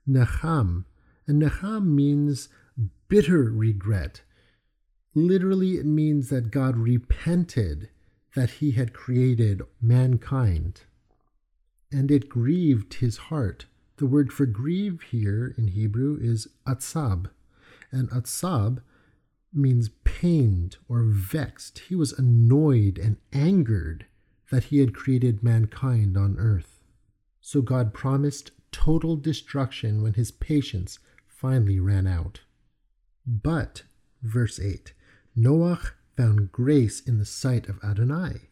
Necham. 0.08 0.86
And 1.26 1.42
Necham 1.42 1.94
means 1.94 2.48
bitter 3.08 3.42
regret. 3.42 4.22
Literally, 5.14 5.72
it 5.72 5.84
means 5.84 6.30
that 6.30 6.50
God 6.52 6.78
repented 6.78 7.90
that 8.34 8.48
he 8.48 8.70
had 8.70 8.94
created 8.94 9.60
mankind. 9.78 10.84
And 11.92 12.10
it 12.10 12.30
grieved 12.30 12.94
his 12.94 13.18
heart. 13.28 13.66
The 13.98 14.06
word 14.06 14.32
for 14.32 14.46
grieve 14.46 15.02
here 15.10 15.54
in 15.58 15.68
Hebrew 15.68 16.16
is 16.18 16.48
atzab 16.66 17.28
and 17.92 18.10
Atsab 18.10 18.82
means 19.52 19.90
pained 20.04 20.78
or 20.88 21.02
vexed. 21.02 21.80
He 21.88 21.94
was 21.94 22.12
annoyed 22.12 22.98
and 22.98 23.18
angered 23.32 24.06
that 24.50 24.64
he 24.64 24.78
had 24.78 24.94
created 24.94 25.42
mankind 25.42 26.16
on 26.16 26.36
earth. 26.38 26.82
So 27.40 27.60
God 27.60 27.92
promised 27.92 28.52
total 28.70 29.16
destruction 29.16 30.02
when 30.02 30.14
his 30.14 30.30
patience 30.30 30.98
finally 31.26 31.78
ran 31.78 32.06
out. 32.06 32.40
But, 33.26 33.82
verse 34.22 34.58
8, 34.58 34.94
Noach 35.36 35.92
found 36.16 36.52
grace 36.52 37.00
in 37.00 37.18
the 37.18 37.24
sight 37.24 37.68
of 37.68 37.82
Adonai. 37.82 38.48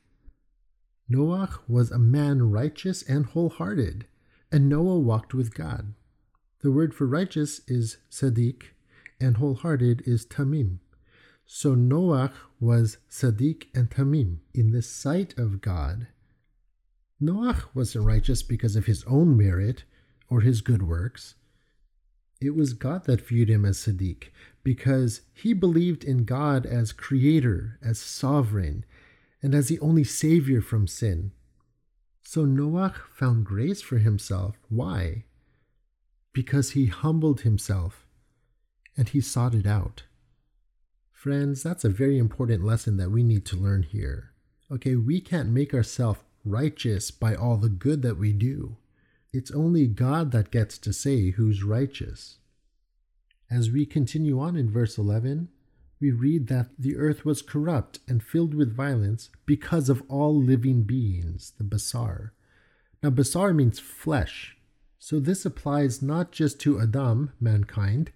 Noach 1.11 1.59
was 1.67 1.91
a 1.91 1.99
man 1.99 2.51
righteous 2.51 3.03
and 3.03 3.27
wholehearted, 3.27 4.07
and 4.53 4.69
Noah 4.69 4.99
walked 4.99 5.35
with 5.35 5.55
God. 5.55 5.95
The 6.61 6.71
word 6.71 6.95
for 6.95 7.07
righteous 7.07 7.61
is 7.67 7.99
tzaddik, 8.11 8.65
and 9.21 9.37
wholehearted 9.37 10.03
is 10.07 10.27
Tamim. 10.27 10.79
So 11.47 11.75
Noach 11.75 12.33
was 12.61 12.99
Sadiq 13.11 13.67
and 13.75 13.91
Tamim 13.91 14.39
in 14.55 14.71
the 14.71 14.83
sight 14.83 15.37
of 15.37 15.61
God. 15.61 16.07
Noach 17.21 17.65
wasn't 17.75 18.07
righteous 18.07 18.43
because 18.43 18.77
of 18.77 18.87
his 18.87 19.05
own 19.05 19.37
merit 19.37 19.85
or 20.29 20.41
his 20.41 20.61
good 20.61 20.83
works. 20.83 21.35
It 22.41 22.55
was 22.55 22.73
God 22.73 23.05
that 23.05 23.27
viewed 23.27 23.51
him 23.51 23.65
as 23.65 23.79
Sadiq 23.79 24.29
because 24.63 25.23
he 25.35 25.53
believed 25.53 26.05
in 26.05 26.25
God 26.25 26.65
as 26.65 26.93
creator, 26.93 27.79
as 27.83 27.99
sovereign, 27.99 28.85
and 29.43 29.55
as 29.55 29.69
the 29.69 29.81
only 29.81 30.05
savior 30.05 30.63
from 30.63 30.87
sin. 30.87 31.33
So 32.23 32.47
Noach 32.47 32.95
found 33.11 33.45
grace 33.45 33.83
for 33.83 33.99
himself. 33.99 34.57
Why? 34.69 35.25
Because 36.33 36.71
he 36.71 36.87
humbled 36.87 37.41
himself 37.41 38.07
and 38.97 39.09
he 39.09 39.21
sought 39.21 39.55
it 39.55 39.67
out. 39.67 40.05
Friends, 41.13 41.63
that's 41.63 41.85
a 41.85 41.91
very 41.91 42.19
important 42.19 42.65
lesson 42.65 42.97
that 42.97 43.11
we 43.11 43.23
need 43.23 43.45
to 43.47 43.57
learn 43.57 43.83
here. 43.83 44.33
Okay, 44.73 44.97
we 44.97 45.21
can't 45.21 45.49
make 45.51 45.75
ourselves 45.75 46.21
righteous 46.45 47.11
by 47.11 47.35
all 47.35 47.57
the 47.57 47.69
good 47.69 48.03
that 48.03 48.19
we 48.19 48.33
do. 48.33 48.77
It's 49.33 49.51
only 49.51 49.87
God 49.87 50.33
that 50.33 50.51
gets 50.51 50.79
to 50.79 50.93
say 50.93 51.31
who's 51.31 51.63
righteous. 51.63 52.39
As 53.51 53.71
we 53.71 53.85
continue 53.85 54.41
on 54.41 54.57
in 54.57 54.71
verse 54.71 54.97
11, 54.97 55.49
we 56.01 56.11
read 56.11 56.47
that 56.49 56.71
the 56.79 56.97
earth 56.97 57.25
was 57.25 57.43
corrupt 57.43 57.99
and 58.09 58.23
filled 58.23 58.55
with 58.55 58.75
violence 58.75 59.29
because 59.45 59.89
of 59.89 60.03
all 60.09 60.35
living 60.35 60.85
beings, 60.85 61.53
the 61.59 61.65
basar. 61.65 62.31
Now, 63.03 63.11
basar 63.11 63.55
means 63.55 63.79
flesh, 63.79 64.57
so 64.99 65.21
this 65.21 65.45
applies 65.45 66.01
not 66.01 66.33
just 66.33 66.61
to 66.61 66.81
Adam, 66.81 67.33
mankind, 67.41 68.13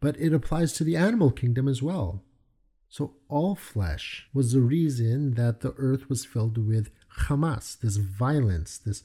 but 0.00 0.18
it 0.18 0.32
applies 0.32 0.72
to 0.74 0.84
the 0.84 0.96
animal 0.96 1.30
kingdom 1.30 1.68
as 1.68 1.82
well. 1.82 2.22
So 2.88 3.16
all 3.28 3.54
flesh 3.54 4.28
was 4.32 4.52
the 4.52 4.60
reason 4.60 5.34
that 5.34 5.60
the 5.60 5.74
earth 5.76 6.08
was 6.08 6.24
filled 6.24 6.58
with 6.58 6.90
Hamas, 7.22 7.78
this 7.78 7.96
violence, 7.96 8.78
this 8.78 9.02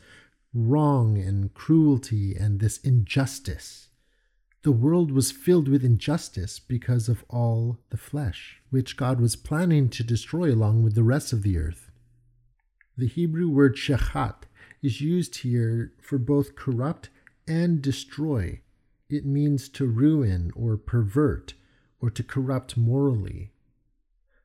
wrong 0.54 1.17
and 1.17 1.54
cruelty, 1.54 2.36
and 2.36 2.60
this 2.60 2.77
injustice. 2.80 3.89
The 4.63 4.71
world 4.71 5.12
was 5.12 5.32
filled 5.32 5.67
with 5.67 5.84
injustice 5.84 6.60
because 6.60 7.10
of 7.10 7.25
all 7.30 7.80
the 7.89 7.97
flesh, 7.97 8.62
which 8.69 8.97
God 8.97 9.19
was 9.19 9.36
planning 9.36 9.89
to 9.89 10.04
destroy 10.04 10.54
along 10.54 10.84
with 10.84 10.93
the 10.93 11.04
rest 11.04 11.34
of 11.34 11.41
the 11.41 11.58
earth. 11.58 11.89
The 12.95 13.08
Hebrew 13.08 13.49
word 13.49 13.75
shechat 13.75 14.43
is 14.84 15.01
used 15.01 15.38
here 15.38 15.93
for 15.99 16.19
both 16.19 16.56
corrupt 16.56 17.10
and 17.47 17.82
destroy, 17.82 18.62
it 19.12 19.26
means 19.26 19.69
to 19.69 19.86
ruin 19.86 20.52
or 20.56 20.78
pervert 20.78 21.54
or 22.00 22.10
to 22.10 22.24
corrupt 22.24 22.78
morally. 22.78 23.52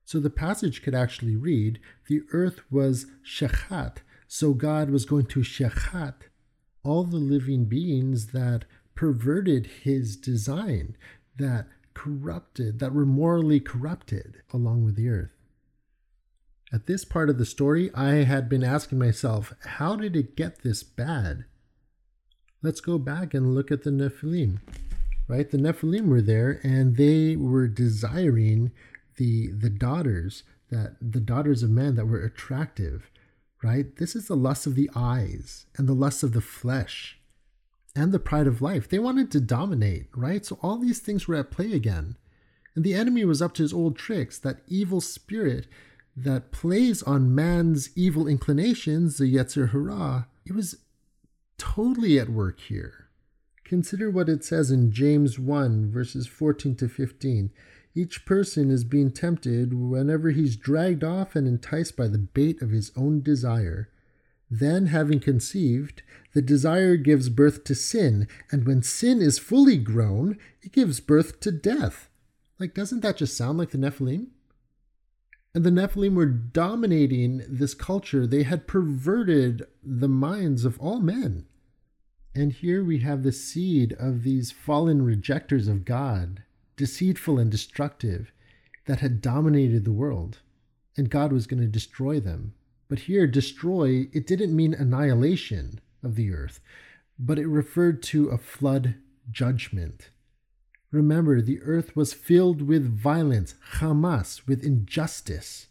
So 0.04 0.20
the 0.20 0.30
passage 0.30 0.82
could 0.82 0.94
actually 0.94 1.36
read 1.36 1.80
the 2.08 2.22
earth 2.32 2.60
was 2.70 3.06
shechat, 3.24 3.98
so 4.28 4.54
God 4.54 4.90
was 4.90 5.04
going 5.04 5.26
to 5.26 5.40
shechat 5.40 6.14
all 6.84 7.04
the 7.04 7.16
living 7.16 7.64
beings 7.64 8.28
that 8.28 8.64
perverted 8.94 9.66
his 9.82 10.16
design, 10.16 10.96
that 11.36 11.66
corrupted, 11.94 12.78
that 12.78 12.92
were 12.92 13.06
morally 13.06 13.58
corrupted 13.58 14.42
along 14.52 14.84
with 14.84 14.94
the 14.94 15.08
earth. 15.08 15.32
At 16.72 16.86
this 16.86 17.04
part 17.04 17.30
of 17.30 17.38
the 17.38 17.46
story, 17.46 17.90
I 17.94 18.24
had 18.24 18.48
been 18.48 18.64
asking 18.64 18.98
myself, 18.98 19.52
how 19.64 19.96
did 19.96 20.14
it 20.16 20.36
get 20.36 20.62
this 20.62 20.82
bad? 20.82 21.44
Let's 22.66 22.80
go 22.80 22.98
back 22.98 23.32
and 23.32 23.54
look 23.54 23.70
at 23.70 23.84
the 23.84 23.90
Nephilim, 23.90 24.58
right? 25.28 25.48
The 25.48 25.56
Nephilim 25.56 26.08
were 26.08 26.20
there 26.20 26.58
and 26.64 26.96
they 26.96 27.36
were 27.36 27.68
desiring 27.68 28.72
the 29.16 29.52
the 29.52 29.70
daughters 29.70 30.42
that 30.70 30.96
the 31.00 31.20
daughters 31.20 31.62
of 31.62 31.70
men 31.70 31.94
that 31.94 32.06
were 32.06 32.24
attractive, 32.24 33.08
right? 33.62 33.94
This 33.96 34.16
is 34.16 34.26
the 34.26 34.36
lust 34.36 34.66
of 34.66 34.74
the 34.74 34.90
eyes 34.96 35.66
and 35.76 35.88
the 35.88 35.94
lust 35.94 36.24
of 36.24 36.32
the 36.32 36.40
flesh 36.40 37.20
and 37.94 38.10
the 38.10 38.18
pride 38.18 38.48
of 38.48 38.60
life. 38.60 38.88
They 38.88 38.98
wanted 38.98 39.30
to 39.30 39.40
dominate, 39.40 40.08
right? 40.16 40.44
So 40.44 40.58
all 40.60 40.76
these 40.76 40.98
things 40.98 41.28
were 41.28 41.36
at 41.36 41.52
play 41.52 41.72
again. 41.72 42.16
And 42.74 42.84
the 42.84 42.94
enemy 42.94 43.24
was 43.24 43.40
up 43.40 43.54
to 43.54 43.62
his 43.62 43.72
old 43.72 43.96
tricks, 43.96 44.38
that 44.40 44.62
evil 44.66 45.00
spirit 45.00 45.68
that 46.16 46.50
plays 46.50 47.00
on 47.04 47.34
man's 47.34 47.96
evil 47.96 48.26
inclinations, 48.26 49.18
the 49.18 49.32
Yetzer 49.32 49.70
Hara. 49.70 50.26
It 50.44 50.54
was 50.54 50.76
totally 51.58 52.18
at 52.18 52.28
work 52.28 52.60
here. 52.60 53.08
Consider 53.64 54.10
what 54.10 54.28
it 54.28 54.44
says 54.44 54.70
in 54.70 54.92
James 54.92 55.38
1, 55.38 55.90
verses 55.90 56.26
14 56.26 56.76
to 56.76 56.88
15. 56.88 57.50
Each 57.94 58.24
person 58.24 58.70
is 58.70 58.84
being 58.84 59.10
tempted 59.10 59.74
whenever 59.74 60.30
he's 60.30 60.56
dragged 60.56 61.02
off 61.02 61.34
and 61.34 61.48
enticed 61.48 61.96
by 61.96 62.08
the 62.08 62.18
bait 62.18 62.62
of 62.62 62.70
his 62.70 62.92
own 62.94 63.22
desire. 63.22 63.88
Then, 64.50 64.86
having 64.86 65.18
conceived, 65.18 66.02
the 66.32 66.42
desire 66.42 66.96
gives 66.96 67.28
birth 67.28 67.64
to 67.64 67.74
sin, 67.74 68.28
and 68.52 68.64
when 68.64 68.82
sin 68.82 69.20
is 69.20 69.38
fully 69.38 69.78
grown, 69.78 70.38
it 70.62 70.72
gives 70.72 71.00
birth 71.00 71.40
to 71.40 71.50
death. 71.50 72.08
Like, 72.60 72.74
doesn't 72.74 73.00
that 73.00 73.16
just 73.16 73.36
sound 73.36 73.58
like 73.58 73.70
the 73.70 73.78
Nephilim? 73.78 74.28
And 75.56 75.64
the 75.64 75.70
Nephilim 75.70 76.14
were 76.14 76.26
dominating 76.26 77.42
this 77.48 77.72
culture. 77.72 78.26
They 78.26 78.42
had 78.42 78.66
perverted 78.66 79.66
the 79.82 80.06
minds 80.06 80.66
of 80.66 80.78
all 80.78 81.00
men. 81.00 81.46
And 82.34 82.52
here 82.52 82.84
we 82.84 82.98
have 82.98 83.22
the 83.22 83.32
seed 83.32 83.94
of 83.98 84.22
these 84.22 84.52
fallen 84.52 85.00
rejectors 85.00 85.66
of 85.66 85.86
God 85.86 86.42
deceitful 86.76 87.38
and 87.38 87.50
destructive, 87.50 88.32
that 88.84 89.00
had 89.00 89.22
dominated 89.22 89.86
the 89.86 89.92
world, 89.92 90.40
and 90.94 91.08
God 91.08 91.32
was 91.32 91.46
going 91.46 91.62
to 91.62 91.66
destroy 91.66 92.20
them. 92.20 92.52
But 92.90 92.98
here, 92.98 93.26
destroy, 93.26 94.08
it 94.12 94.26
didn't 94.26 94.54
mean 94.54 94.74
annihilation 94.74 95.80
of 96.02 96.16
the 96.16 96.34
earth, 96.34 96.60
but 97.18 97.38
it 97.38 97.46
referred 97.46 98.02
to 98.02 98.28
a 98.28 98.36
flood 98.36 98.96
judgment. 99.30 100.10
Remember, 100.96 101.42
the 101.42 101.60
earth 101.60 101.94
was 101.94 102.14
filled 102.14 102.62
with 102.62 102.90
violence, 102.90 103.54
Hamas, 103.80 104.46
with 104.46 104.64
injustice. 104.64 105.66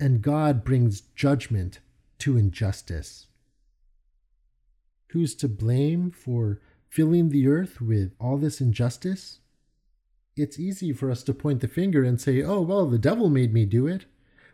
And 0.00 0.22
God 0.22 0.64
brings 0.64 1.02
judgment 1.14 1.80
to 2.20 2.38
injustice. 2.38 3.26
Who's 5.08 5.34
to 5.34 5.48
blame 5.48 6.10
for 6.10 6.62
filling 6.88 7.28
the 7.28 7.46
earth 7.46 7.82
with 7.82 8.14
all 8.18 8.38
this 8.38 8.58
injustice? 8.58 9.40
It's 10.34 10.58
easy 10.58 10.94
for 10.94 11.10
us 11.10 11.22
to 11.24 11.34
point 11.34 11.60
the 11.60 11.68
finger 11.68 12.02
and 12.02 12.18
say, 12.18 12.42
oh, 12.42 12.62
well, 12.62 12.86
the 12.86 12.98
devil 12.98 13.28
made 13.28 13.52
me 13.52 13.66
do 13.66 13.86
it. 13.86 14.06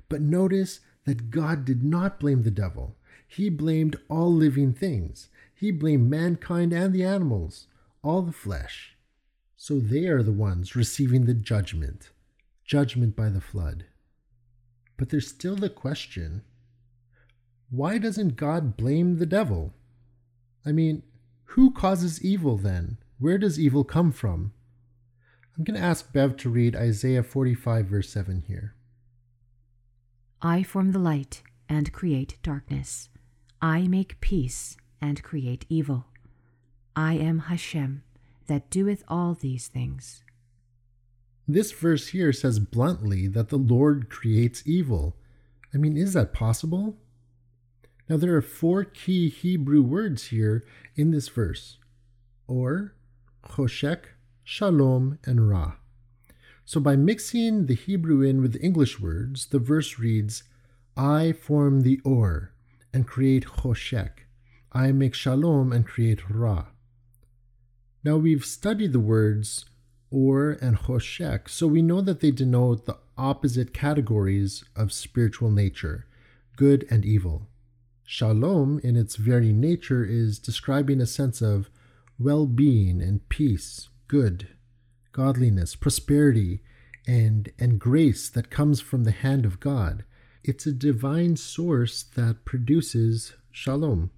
But 0.09 0.23
notice 0.23 0.81
that 1.05 1.31
God 1.31 1.65
did 1.65 1.85
not 1.85 2.19
blame 2.19 2.43
the 2.43 2.51
devil. 2.51 2.97
He 3.29 3.49
blamed 3.49 3.95
all 4.09 4.35
living 4.35 4.73
things. 4.73 5.29
He 5.55 5.71
blamed 5.71 6.11
mankind 6.11 6.73
and 6.73 6.93
the 6.93 7.05
animals, 7.05 7.69
all 8.03 8.23
the 8.23 8.33
flesh. 8.33 8.97
So 9.61 9.81
they 9.81 10.07
are 10.07 10.23
the 10.23 10.31
ones 10.31 10.77
receiving 10.77 11.27
the 11.27 11.35
judgment, 11.35 12.11
judgment 12.65 13.17
by 13.17 13.29
the 13.29 13.41
flood. 13.41 13.87
But 14.97 15.11
there's 15.11 15.27
still 15.27 15.57
the 15.57 15.69
question 15.69 16.43
why 17.69 17.99
doesn't 17.99 18.37
God 18.37 18.77
blame 18.77 19.19
the 19.19 19.27
devil? 19.27 19.75
I 20.65 20.71
mean, 20.71 21.03
who 21.45 21.73
causes 21.73 22.25
evil 22.25 22.57
then? 22.57 22.99
Where 23.19 23.37
does 23.37 23.59
evil 23.59 23.83
come 23.83 24.13
from? 24.13 24.53
I'm 25.57 25.65
going 25.65 25.79
to 25.79 25.85
ask 25.85 26.13
Bev 26.13 26.37
to 26.37 26.49
read 26.49 26.77
Isaiah 26.77 27.25
45, 27.25 27.87
verse 27.87 28.11
7 28.11 28.45
here. 28.47 28.75
I 30.41 30.63
form 30.63 30.93
the 30.93 31.01
light 31.01 31.43
and 31.69 31.93
create 31.93 32.39
darkness. 32.45 33.09
I 33.61 33.89
make 33.89 34.21
peace 34.21 34.77
and 35.01 35.21
create 35.23 35.67
evil. 35.69 36.07
I 36.95 37.15
am 37.15 37.41
Hashem 37.41 38.05
that 38.49 38.71
doeth 38.71 39.05
all 39.09 39.35
these 39.35 39.69
things. 39.69 40.25
This 41.47 41.73
verse 41.73 42.09
here 42.09 42.33
says 42.33 42.59
bluntly 42.59 43.27
that 43.29 43.49
the 43.49 43.57
Lord 43.57 44.11
creates 44.11 44.63
evil. 44.67 45.17
I 45.73 45.79
mean, 45.79 45.97
is 45.97 46.13
that 46.13 46.35
possible? 46.35 46.99
Now, 48.09 48.17
there 48.17 48.37
are 48.37 48.43
four 48.43 48.85
key 48.85 49.29
Hebrew 49.29 49.83
words 49.83 50.25
here 50.25 50.65
in 50.97 51.11
this 51.11 51.29
verse 51.29 51.79
or, 52.47 52.95
choshek, 53.47 54.05
shalom, 54.45 55.19
and 55.25 55.49
ra. 55.49 55.75
So, 56.65 56.81
by 56.81 56.97
mixing 56.97 57.67
the 57.67 57.75
Hebrew 57.75 58.23
in 58.23 58.43
with 58.43 58.55
the 58.55 58.63
English 58.63 59.01
words, 59.01 59.47
the 59.47 59.59
verse 59.59 59.99
reads, 59.99 60.43
I 60.97 61.33
form 61.33 61.83
the 61.83 62.01
or 62.05 62.53
and 62.93 63.07
create 63.07 63.45
choshek. 63.45 64.27
I 64.73 64.93
make 64.93 65.15
shalom 65.15 65.73
and 65.73 65.87
create 65.87 66.29
ra. 66.29 66.67
Now 68.05 68.17
we've 68.17 68.45
studied 68.45 68.93
the 68.93 69.01
words 69.01 69.65
or 70.11 70.53
and 70.63 70.79
choshek, 70.79 71.49
so 71.49 71.67
we 71.67 71.83
know 71.83 72.01
that 72.01 72.21
they 72.21 72.31
denote 72.31 72.87
the 72.87 72.99
opposite 73.17 73.75
categories 73.75 74.65
of 74.77 74.93
spiritual 74.93 75.51
nature, 75.51 76.07
good 76.57 76.87
and 76.91 77.05
evil. 77.05 77.49
Shalom, 78.05 78.81
in 78.83 78.97
its 78.97 79.17
very 79.17 79.53
nature, 79.53 80.05
is 80.05 80.39
describing 80.39 81.01
a 81.01 81.07
sense 81.07 81.43
of 81.43 81.69
well 82.19 82.47
being 82.47 83.03
and 83.03 83.29
peace, 83.29 83.89
good, 84.07 84.49
godliness, 85.13 85.77
prosperity, 85.77 86.61
and, 87.07 87.51
and 87.59 87.79
grace 87.79 88.31
that 88.31 88.51
comes 88.51 88.81
from 88.81 89.05
the 89.05 89.11
hand 89.11 89.45
of 89.45 89.61
God. 89.61 90.05
It's 90.45 90.67
a 90.67 90.73
divine 90.73 91.37
source 91.37 92.03
that 92.15 92.45
produces 92.45 93.35
shalom. 93.51 94.11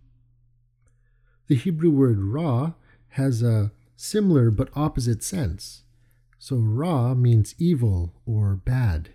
The 1.48 1.56
Hebrew 1.56 1.90
word 1.90 2.22
ra 2.22 2.74
has 3.10 3.42
a 3.42 3.72
similar 3.96 4.50
but 4.50 4.70
opposite 4.74 5.22
sense. 5.22 5.82
So 6.38 6.56
ra 6.56 7.14
means 7.14 7.54
evil 7.58 8.14
or 8.24 8.56
bad. 8.56 9.10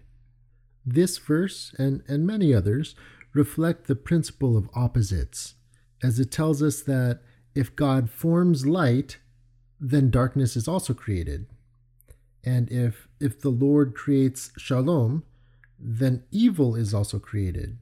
This 0.85 1.17
verse 1.17 1.73
and, 1.79 2.03
and 2.07 2.27
many 2.27 2.53
others 2.53 2.95
reflect 3.33 3.87
the 3.87 3.95
principle 3.95 4.55
of 4.55 4.69
opposites, 4.75 5.55
as 6.03 6.19
it 6.19 6.31
tells 6.31 6.61
us 6.61 6.81
that 6.83 7.21
if 7.55 7.75
God 7.75 8.09
forms 8.09 8.67
light, 8.67 9.17
then 9.79 10.11
darkness 10.11 10.55
is 10.55 10.67
also 10.67 10.93
created. 10.93 11.47
And 12.43 12.71
if 12.71 13.07
if 13.19 13.41
the 13.41 13.49
Lord 13.49 13.95
creates 13.95 14.51
shalom, 14.57 15.23
then 15.79 16.23
evil 16.31 16.75
is 16.75 16.93
also 16.93 17.17
created. 17.17 17.77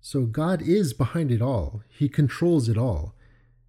So 0.00 0.22
God 0.22 0.60
is 0.60 0.92
behind 0.92 1.30
it 1.30 1.40
all. 1.40 1.82
He 1.88 2.08
controls 2.08 2.68
it 2.68 2.76
all 2.76 3.13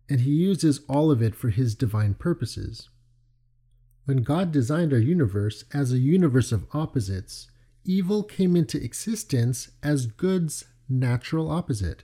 and 0.10 0.22
he 0.22 0.32
uses 0.32 0.82
all 0.88 1.12
of 1.12 1.22
it 1.22 1.36
for 1.36 1.50
his 1.50 1.76
divine 1.76 2.13
purposes. 2.13 2.89
When 4.06 4.22
God 4.22 4.52
designed 4.52 4.94
our 4.94 5.00
universe 5.00 5.63
as 5.74 5.91
a 5.91 5.98
universe 5.98 6.52
of 6.52 6.68
opposites, 6.74 7.50
evil 7.84 8.24
came 8.24 8.56
into 8.56 8.84
existence 8.84 9.72
as 9.82 10.06
good's 10.06 10.65
natural 10.88 11.50
opposite. 11.50 12.04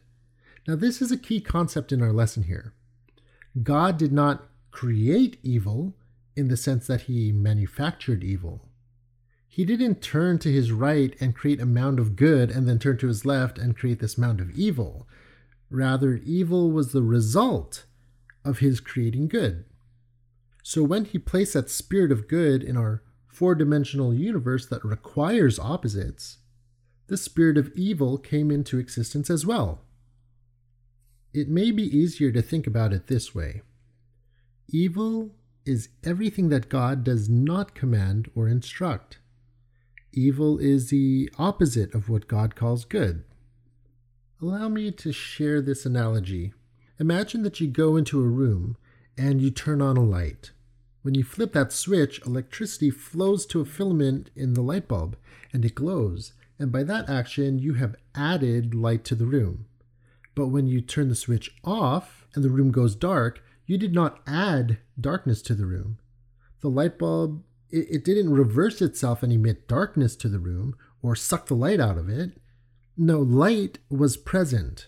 Now, 0.68 0.76
this 0.76 1.02
is 1.02 1.12
a 1.12 1.18
key 1.18 1.42
concept 1.42 1.92
in 1.92 2.02
our 2.02 2.12
lesson 2.12 2.44
here. 2.44 2.74
God 3.62 3.98
did 3.98 4.12
not 4.12 4.48
create 4.72 5.38
evil 5.44 5.94
in 6.36 6.48
the 6.48 6.58
sense 6.58 6.88
that 6.88 7.02
he 7.02 7.32
manufactured 7.32 8.24
evil. 8.24 8.68
He 9.48 9.66
didn't 9.66 10.02
turn 10.02 10.40
to 10.40 10.52
his 10.52 10.72
right 10.72 11.16
and 11.20 11.36
create 11.36 11.60
a 11.60 11.66
mound 11.66 12.00
of 12.00 12.16
good 12.16 12.50
and 12.50 12.68
then 12.68 12.80
turn 12.80 12.98
to 13.00 13.08
his 13.08 13.26
left 13.26 13.58
and 13.58 13.76
create 13.76 14.00
this 14.00 14.18
mound 14.18 14.40
of 14.40 14.50
evil. 14.52 15.08
Rather, 15.70 16.16
evil 16.24 16.72
was 16.72 16.94
the 16.94 17.02
result 17.02 17.84
of 18.43 18.60
his 18.60 18.80
creating 18.80 19.27
good. 19.27 19.65
So 20.63 20.84
when 20.84 21.06
he 21.06 21.17
placed 21.17 21.54
that 21.54 21.69
spirit 21.69 22.12
of 22.12 22.27
good 22.27 22.63
in 22.63 22.77
our 22.77 23.04
four 23.27 23.56
dimensional 23.56 24.13
universe 24.13 24.65
that 24.67 24.86
requires 24.86 25.60
opposites, 25.60 26.38
the 27.08 27.17
spirit 27.17 27.58
of 27.58 27.71
evil 27.75 28.17
came 28.17 28.51
into 28.51 28.77
existence 28.77 29.30
as 29.30 29.45
well. 29.45 29.82
It 31.34 31.49
may 31.49 31.71
be 31.71 31.84
easier 31.84 32.32
to 32.32 32.41
think 32.41 32.67
about 32.67 32.93
it 32.93 33.08
this 33.08 33.34
way 33.34 33.62
evil 34.67 35.32
is 35.65 35.89
everything 36.04 36.49
that 36.49 36.69
God 36.69 37.04
does 37.04 37.27
not 37.30 37.75
command 37.75 38.32
or 38.36 38.47
instruct. 38.47 39.19
Evil 40.13 40.58
is 40.58 40.89
the 40.89 41.30
opposite 41.38 41.93
of 41.93 42.10
what 42.10 42.27
God 42.27 42.56
calls 42.56 42.86
good. 42.86 43.23
Allow 44.41 44.69
me 44.69 44.91
to 44.91 45.12
share 45.12 45.62
this 45.62 45.86
analogy 45.86 46.54
Imagine 47.02 47.42
that 47.42 47.60
you 47.60 47.66
go 47.66 47.98
into 47.98 48.22
a 48.22 48.28
room 48.28 48.78
and 49.18 49.42
you 49.42 49.50
turn 49.50 49.82
on 49.82 49.98
a 49.98 50.04
light. 50.04 50.52
When 51.02 51.16
you 51.16 51.24
flip 51.24 51.52
that 51.54 51.74
switch, 51.74 52.24
electricity 52.28 52.92
flows 52.92 53.48
to 53.48 53.60
a 53.60 53.66
filament 53.66 54.30
in 54.36 54.54
the 54.54 54.62
light 54.62 54.88
bulb 54.88 55.18
and 55.52 55.66
it 55.66 55.74
glows. 55.74 56.34
And 56.60 56.72
by 56.72 56.84
that 56.84 57.10
action, 57.10 57.58
you 57.58 57.74
have 57.74 57.96
added 58.14 58.76
light 58.76 59.04
to 59.06 59.16
the 59.16 59.26
room. 59.26 59.66
But 60.36 60.50
when 60.50 60.68
you 60.68 60.80
turn 60.80 61.10
the 61.10 61.16
switch 61.16 61.56
off 61.64 62.28
and 62.36 62.44
the 62.44 62.52
room 62.52 62.70
goes 62.70 62.96
dark, 62.96 63.44
you 63.66 63.80
did 63.80 63.96
not 63.96 64.20
add 64.28 64.78
darkness 65.00 65.42
to 65.42 65.56
the 65.56 65.66
room. 65.66 65.98
The 66.60 66.70
light 66.70 67.00
bulb, 67.00 67.42
it, 67.72 67.88
it 67.90 68.06
didn't 68.06 68.32
reverse 68.32 68.80
itself 68.80 69.24
and 69.24 69.34
emit 69.34 69.68
darkness 69.68 70.16
to 70.18 70.30
the 70.30 70.38
room 70.38 70.76
or 71.02 71.16
suck 71.16 71.48
the 71.48 71.56
light 71.56 71.80
out 71.80 71.98
of 71.98 72.10
it. 72.10 72.40
No, 72.96 73.22
light 73.22 73.80
was 73.90 74.18
present. 74.18 74.86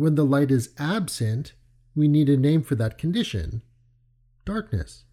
When 0.00 0.14
the 0.14 0.24
light 0.24 0.50
is 0.50 0.70
absent, 0.78 1.52
we 1.94 2.08
need 2.08 2.30
a 2.30 2.38
name 2.38 2.62
for 2.62 2.74
that 2.76 2.96
condition 2.96 3.60
darkness. 4.46 5.04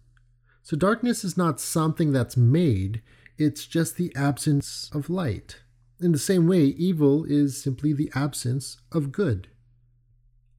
So, 0.62 0.78
darkness 0.78 1.24
is 1.24 1.36
not 1.36 1.60
something 1.60 2.10
that's 2.10 2.38
made, 2.38 3.02
it's 3.36 3.66
just 3.66 3.98
the 3.98 4.10
absence 4.16 4.90
of 4.94 5.10
light. 5.10 5.56
In 6.00 6.12
the 6.12 6.18
same 6.18 6.46
way, 6.46 6.62
evil 6.62 7.26
is 7.26 7.62
simply 7.62 7.92
the 7.92 8.10
absence 8.14 8.78
of 8.90 9.12
good. 9.12 9.48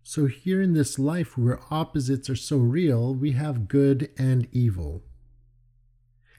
So, 0.04 0.28
here 0.28 0.62
in 0.62 0.74
this 0.74 1.00
life 1.00 1.36
where 1.36 1.60
opposites 1.72 2.30
are 2.30 2.36
so 2.36 2.58
real, 2.58 3.16
we 3.16 3.32
have 3.32 3.68
good 3.68 4.12
and 4.16 4.48
evil. 4.52 5.02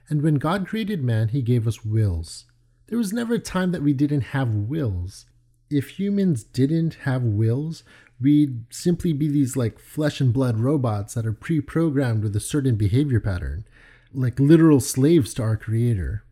And 0.08 0.22
when 0.22 0.36
God 0.36 0.64
created 0.64 1.02
man, 1.02 1.30
he 1.30 1.42
gave 1.42 1.66
us 1.66 1.84
wills. 1.84 2.44
There 2.86 2.98
was 2.98 3.12
never 3.12 3.34
a 3.34 3.40
time 3.40 3.72
that 3.72 3.82
we 3.82 3.94
didn't 3.94 4.30
have 4.30 4.54
wills 4.54 5.26
if 5.70 5.98
humans 5.98 6.42
didn't 6.42 6.94
have 7.02 7.22
wills, 7.22 7.84
we'd 8.20 8.64
simply 8.70 9.12
be 9.12 9.28
these 9.28 9.56
like 9.56 9.78
flesh 9.78 10.20
and 10.20 10.32
blood 10.32 10.58
robots 10.58 11.14
that 11.14 11.26
are 11.26 11.32
pre 11.32 11.60
programmed 11.60 12.22
with 12.22 12.36
a 12.36 12.40
certain 12.40 12.76
behavior 12.76 13.20
pattern, 13.20 13.64
like 14.12 14.40
literal 14.40 14.80
slaves 14.80 15.32
to 15.34 15.42
our 15.42 15.56
creator. 15.56 16.24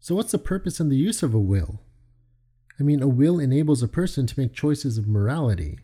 So, 0.00 0.16
what's 0.16 0.32
the 0.32 0.38
purpose 0.38 0.80
and 0.80 0.90
the 0.90 0.96
use 0.96 1.22
of 1.22 1.32
a 1.32 1.38
will? 1.38 1.80
I 2.78 2.82
mean, 2.82 3.02
a 3.02 3.08
will 3.08 3.38
enables 3.38 3.82
a 3.82 3.88
person 3.88 4.26
to 4.26 4.40
make 4.40 4.52
choices 4.52 4.98
of 4.98 5.06
morality. 5.06 5.78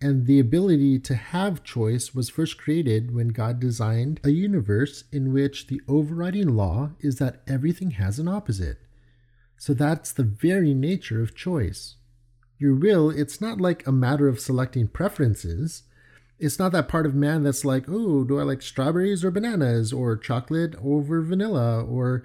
And 0.00 0.26
the 0.26 0.40
ability 0.40 0.98
to 0.98 1.14
have 1.14 1.62
choice 1.62 2.12
was 2.12 2.28
first 2.28 2.58
created 2.58 3.14
when 3.14 3.28
God 3.28 3.60
designed 3.60 4.18
a 4.24 4.30
universe 4.30 5.04
in 5.12 5.32
which 5.32 5.68
the 5.68 5.80
overriding 5.86 6.56
law 6.56 6.90
is 6.98 7.18
that 7.18 7.42
everything 7.46 7.92
has 7.92 8.18
an 8.18 8.26
opposite. 8.26 8.78
So 9.62 9.74
that's 9.74 10.10
the 10.10 10.24
very 10.24 10.74
nature 10.74 11.22
of 11.22 11.36
choice. 11.36 11.94
Your 12.58 12.74
will, 12.74 13.10
it's 13.10 13.40
not 13.40 13.60
like 13.60 13.86
a 13.86 13.92
matter 13.92 14.26
of 14.26 14.40
selecting 14.40 14.88
preferences. 14.88 15.84
It's 16.40 16.58
not 16.58 16.72
that 16.72 16.88
part 16.88 17.06
of 17.06 17.14
man 17.14 17.44
that's 17.44 17.64
like, 17.64 17.84
oh, 17.88 18.24
do 18.24 18.40
I 18.40 18.42
like 18.42 18.60
strawberries 18.60 19.24
or 19.24 19.30
bananas 19.30 19.92
or 19.92 20.16
chocolate 20.16 20.74
over 20.82 21.22
vanilla 21.22 21.80
or 21.80 22.24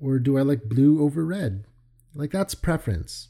or 0.00 0.18
do 0.18 0.36
I 0.36 0.42
like 0.42 0.68
blue 0.68 1.00
over 1.00 1.24
red? 1.24 1.64
Like 2.12 2.32
that's 2.32 2.56
preference. 2.56 3.28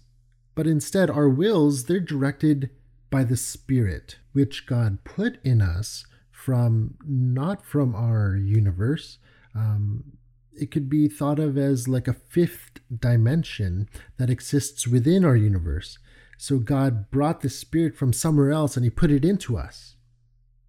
But 0.54 0.66
instead 0.66 1.10
our 1.10 1.28
wills, 1.28 1.84
they're 1.84 2.00
directed 2.00 2.70
by 3.10 3.24
the 3.24 3.36
Spirit, 3.36 4.16
which 4.32 4.64
God 4.64 5.04
put 5.04 5.36
in 5.44 5.60
us 5.60 6.06
from 6.30 6.94
not 7.04 7.62
from 7.62 7.94
our 7.94 8.36
universe. 8.36 9.18
Um, 9.54 10.16
it 10.56 10.70
could 10.70 10.88
be 10.88 11.08
thought 11.08 11.38
of 11.38 11.56
as 11.58 11.88
like 11.88 12.08
a 12.08 12.12
fifth 12.12 12.80
dimension 12.96 13.88
that 14.18 14.30
exists 14.30 14.86
within 14.86 15.24
our 15.24 15.36
universe. 15.36 15.98
So 16.38 16.58
God 16.58 17.10
brought 17.10 17.40
the 17.40 17.50
Spirit 17.50 17.96
from 17.96 18.12
somewhere 18.12 18.50
else 18.50 18.76
and 18.76 18.84
He 18.84 18.90
put 18.90 19.10
it 19.10 19.24
into 19.24 19.56
us. 19.56 19.96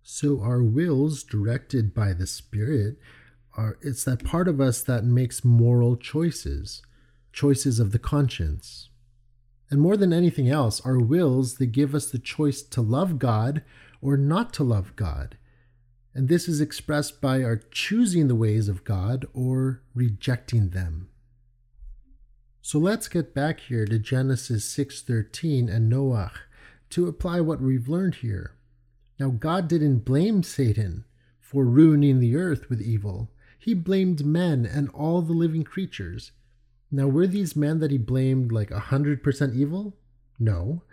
So 0.03 0.41
our 0.41 0.61
wills, 0.61 1.23
directed 1.23 1.93
by 1.93 2.13
the 2.13 2.27
Spirit, 2.27 2.97
are 3.57 3.77
it's 3.81 4.03
that 4.03 4.23
part 4.23 4.47
of 4.47 4.61
us 4.61 4.83
that 4.83 5.03
makes 5.03 5.43
moral 5.43 5.95
choices, 5.95 6.81
choices 7.33 7.79
of 7.79 7.91
the 7.91 7.99
conscience. 7.99 8.89
And 9.69 9.81
more 9.81 9.97
than 9.97 10.13
anything 10.13 10.49
else, 10.49 10.79
our 10.81 10.99
wills, 10.99 11.57
they 11.57 11.65
give 11.65 11.95
us 11.95 12.11
the 12.11 12.19
choice 12.19 12.61
to 12.61 12.81
love 12.81 13.17
God 13.17 13.63
or 14.01 14.15
not 14.15 14.53
to 14.53 14.63
love 14.63 14.95
God. 14.95 15.37
And 16.15 16.29
this 16.29 16.47
is 16.47 16.61
expressed 16.61 17.21
by 17.21 17.43
our 17.43 17.57
choosing 17.57 18.27
the 18.27 18.35
ways 18.35 18.69
of 18.69 18.83
God 18.83 19.25
or 19.33 19.81
rejecting 19.93 20.69
them. 20.69 21.09
So 22.61 22.79
let's 22.79 23.07
get 23.07 23.35
back 23.35 23.59
here 23.59 23.85
to 23.85 23.99
Genesis 23.99 24.65
6:13 24.65 25.69
and 25.69 25.89
Noah 25.89 26.31
to 26.89 27.07
apply 27.07 27.41
what 27.41 27.61
we've 27.61 27.87
learned 27.87 28.15
here. 28.15 28.55
Now 29.19 29.29
God 29.29 29.67
didn't 29.67 30.05
blame 30.05 30.41
Satan 30.41 31.05
for 31.39 31.65
ruining 31.65 32.19
the 32.19 32.35
earth 32.35 32.69
with 32.69 32.81
evil. 32.81 33.29
He 33.59 33.73
blamed 33.73 34.25
men 34.25 34.65
and 34.65 34.89
all 34.89 35.21
the 35.21 35.33
living 35.33 35.63
creatures. 35.63 36.31
Now, 36.91 37.07
were 37.07 37.27
these 37.27 37.55
men 37.55 37.79
that 37.79 37.91
he 37.91 37.97
blamed 37.97 38.51
like 38.51 38.69
100% 38.69 39.55
evil? 39.55 39.97
No. 40.39 40.83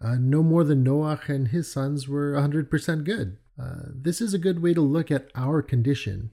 Uh, 0.00 0.14
no 0.14 0.42
more 0.42 0.64
than 0.64 0.82
Noah 0.82 1.20
and 1.26 1.48
his 1.48 1.70
sons 1.70 2.08
were 2.08 2.34
100% 2.34 3.04
good. 3.04 3.36
Uh, 3.60 3.90
this 3.94 4.20
is 4.20 4.32
a 4.32 4.38
good 4.38 4.62
way 4.62 4.72
to 4.72 4.80
look 4.80 5.10
at 5.10 5.28
our 5.34 5.60
condition. 5.60 6.30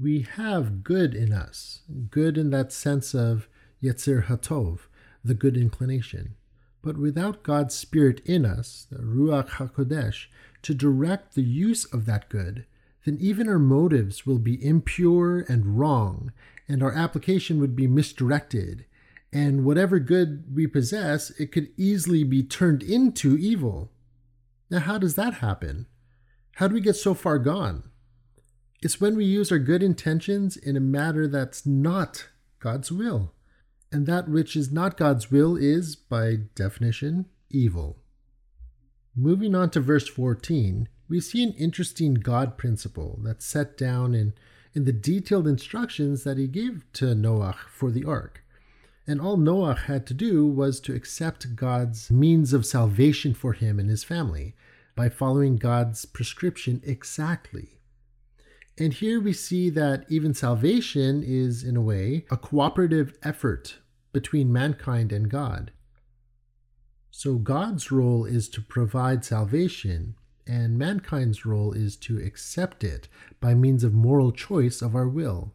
We 0.00 0.20
have 0.20 0.84
good 0.84 1.14
in 1.14 1.32
us, 1.32 1.82
good 2.10 2.38
in 2.38 2.50
that 2.50 2.72
sense 2.72 3.14
of 3.14 3.48
Yetzer 3.82 4.26
Hatov, 4.26 4.80
the 5.24 5.34
good 5.34 5.56
inclination. 5.56 6.36
But 6.82 6.98
without 6.98 7.42
God's 7.42 7.74
Spirit 7.74 8.20
in 8.24 8.44
us, 8.44 8.86
the 8.90 8.98
Ruach 8.98 9.48
HaKodesh, 9.50 10.26
to 10.62 10.74
direct 10.74 11.34
the 11.34 11.42
use 11.42 11.84
of 11.86 12.06
that 12.06 12.28
good, 12.28 12.66
then 13.04 13.16
even 13.20 13.48
our 13.48 13.58
motives 13.58 14.24
will 14.24 14.38
be 14.38 14.64
impure 14.64 15.40
and 15.48 15.78
wrong, 15.78 16.32
and 16.68 16.82
our 16.82 16.92
application 16.92 17.58
would 17.58 17.74
be 17.74 17.86
misdirected. 17.86 18.84
And 19.32 19.64
whatever 19.64 19.98
good 19.98 20.54
we 20.54 20.66
possess, 20.66 21.30
it 21.30 21.50
could 21.50 21.70
easily 21.76 22.22
be 22.22 22.42
turned 22.42 22.82
into 22.82 23.36
evil. 23.36 23.90
Now, 24.70 24.80
how 24.80 24.98
does 24.98 25.16
that 25.16 25.34
happen? 25.34 25.86
How 26.56 26.68
do 26.68 26.74
we 26.74 26.80
get 26.80 26.96
so 26.96 27.14
far 27.14 27.38
gone? 27.38 27.84
It's 28.80 29.00
when 29.00 29.16
we 29.16 29.24
use 29.24 29.50
our 29.50 29.58
good 29.58 29.82
intentions 29.82 30.56
in 30.56 30.76
a 30.76 30.80
matter 30.80 31.26
that's 31.26 31.66
not 31.66 32.28
God's 32.60 32.92
will. 32.92 33.32
And 33.90 34.06
that 34.06 34.28
which 34.28 34.56
is 34.56 34.72
not 34.72 34.96
God's 34.96 35.30
will 35.30 35.56
is, 35.56 35.96
by 35.96 36.36
definition, 36.54 37.26
evil. 37.50 37.96
Moving 39.16 39.54
on 39.54 39.70
to 39.70 39.80
verse 39.80 40.08
14, 40.08 40.88
we 41.08 41.20
see 41.20 41.42
an 41.42 41.52
interesting 41.52 42.14
God 42.14 42.58
principle 42.58 43.20
that's 43.22 43.46
set 43.46 43.76
down 43.76 44.14
in 44.14 44.34
in 44.74 44.84
the 44.84 44.92
detailed 44.92 45.46
instructions 45.46 46.24
that 46.24 46.36
he 46.36 46.48
gave 46.48 46.84
to 46.94 47.14
Noah 47.14 47.54
for 47.70 47.90
the 47.90 48.04
ark. 48.04 48.42
And 49.06 49.20
all 49.20 49.36
Noah 49.36 49.74
had 49.74 50.06
to 50.08 50.14
do 50.14 50.46
was 50.46 50.80
to 50.80 50.94
accept 50.94 51.54
God's 51.54 52.10
means 52.10 52.52
of 52.52 52.66
salvation 52.66 53.34
for 53.34 53.52
him 53.52 53.78
and 53.78 53.88
his 53.88 54.02
family 54.02 54.54
by 54.94 55.08
following 55.08 55.56
God's 55.56 56.04
prescription 56.04 56.80
exactly. 56.84 57.80
And 58.76 58.92
here 58.92 59.20
we 59.20 59.32
see 59.32 59.70
that 59.70 60.04
even 60.08 60.34
salvation 60.34 61.22
is, 61.24 61.62
in 61.62 61.76
a 61.76 61.82
way, 61.82 62.26
a 62.30 62.36
cooperative 62.36 63.16
effort 63.22 63.78
between 64.12 64.52
mankind 64.52 65.12
and 65.12 65.30
God. 65.30 65.70
So 67.10 67.36
God's 67.36 67.92
role 67.92 68.24
is 68.24 68.48
to 68.48 68.60
provide 68.60 69.24
salvation, 69.24 70.16
and 70.46 70.76
mankind's 70.76 71.46
role 71.46 71.72
is 71.72 71.96
to 71.98 72.18
accept 72.18 72.82
it 72.82 73.08
by 73.40 73.54
means 73.54 73.84
of 73.84 73.94
moral 73.94 74.32
choice 74.32 74.82
of 74.82 74.96
our 74.96 75.08
will. 75.08 75.52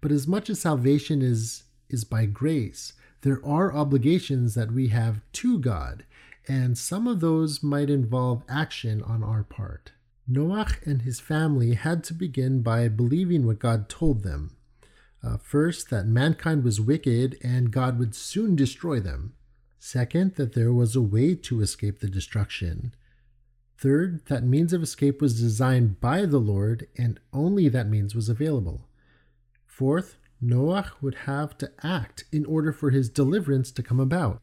But 0.00 0.12
as 0.12 0.26
much 0.26 0.48
as 0.48 0.60
salvation 0.60 1.20
is, 1.20 1.64
is 1.90 2.04
by 2.04 2.24
grace, 2.24 2.94
there 3.20 3.44
are 3.44 3.74
obligations 3.74 4.54
that 4.54 4.72
we 4.72 4.88
have 4.88 5.20
to 5.34 5.58
God, 5.58 6.04
and 6.48 6.76
some 6.76 7.06
of 7.06 7.20
those 7.20 7.62
might 7.62 7.90
involve 7.90 8.42
action 8.48 9.02
on 9.02 9.22
our 9.22 9.44
part. 9.44 9.92
Noah 10.26 10.68
and 10.84 11.02
his 11.02 11.20
family 11.20 11.74
had 11.74 12.04
to 12.04 12.14
begin 12.14 12.62
by 12.62 12.88
believing 12.88 13.46
what 13.46 13.58
God 13.58 13.88
told 13.88 14.22
them. 14.22 14.56
Uh, 15.22 15.36
first, 15.36 15.90
that 15.90 16.06
mankind 16.06 16.64
was 16.64 16.80
wicked 16.80 17.36
and 17.42 17.70
God 17.70 17.98
would 17.98 18.14
soon 18.14 18.56
destroy 18.56 18.98
them. 18.98 19.34
Second, 19.78 20.34
that 20.36 20.54
there 20.54 20.72
was 20.72 20.94
a 20.94 21.02
way 21.02 21.34
to 21.34 21.60
escape 21.60 22.00
the 22.00 22.08
destruction. 22.08 22.94
Third, 23.78 24.24
that 24.26 24.44
means 24.44 24.72
of 24.72 24.82
escape 24.82 25.20
was 25.20 25.40
designed 25.40 26.00
by 26.00 26.24
the 26.24 26.38
Lord 26.38 26.86
and 26.96 27.18
only 27.32 27.68
that 27.68 27.88
means 27.88 28.14
was 28.14 28.28
available. 28.28 28.88
Fourth, 29.66 30.16
Noah 30.40 30.92
would 31.00 31.14
have 31.26 31.56
to 31.58 31.72
act 31.82 32.24
in 32.32 32.44
order 32.44 32.72
for 32.72 32.90
his 32.90 33.08
deliverance 33.08 33.70
to 33.72 33.82
come 33.82 34.00
about. 34.00 34.40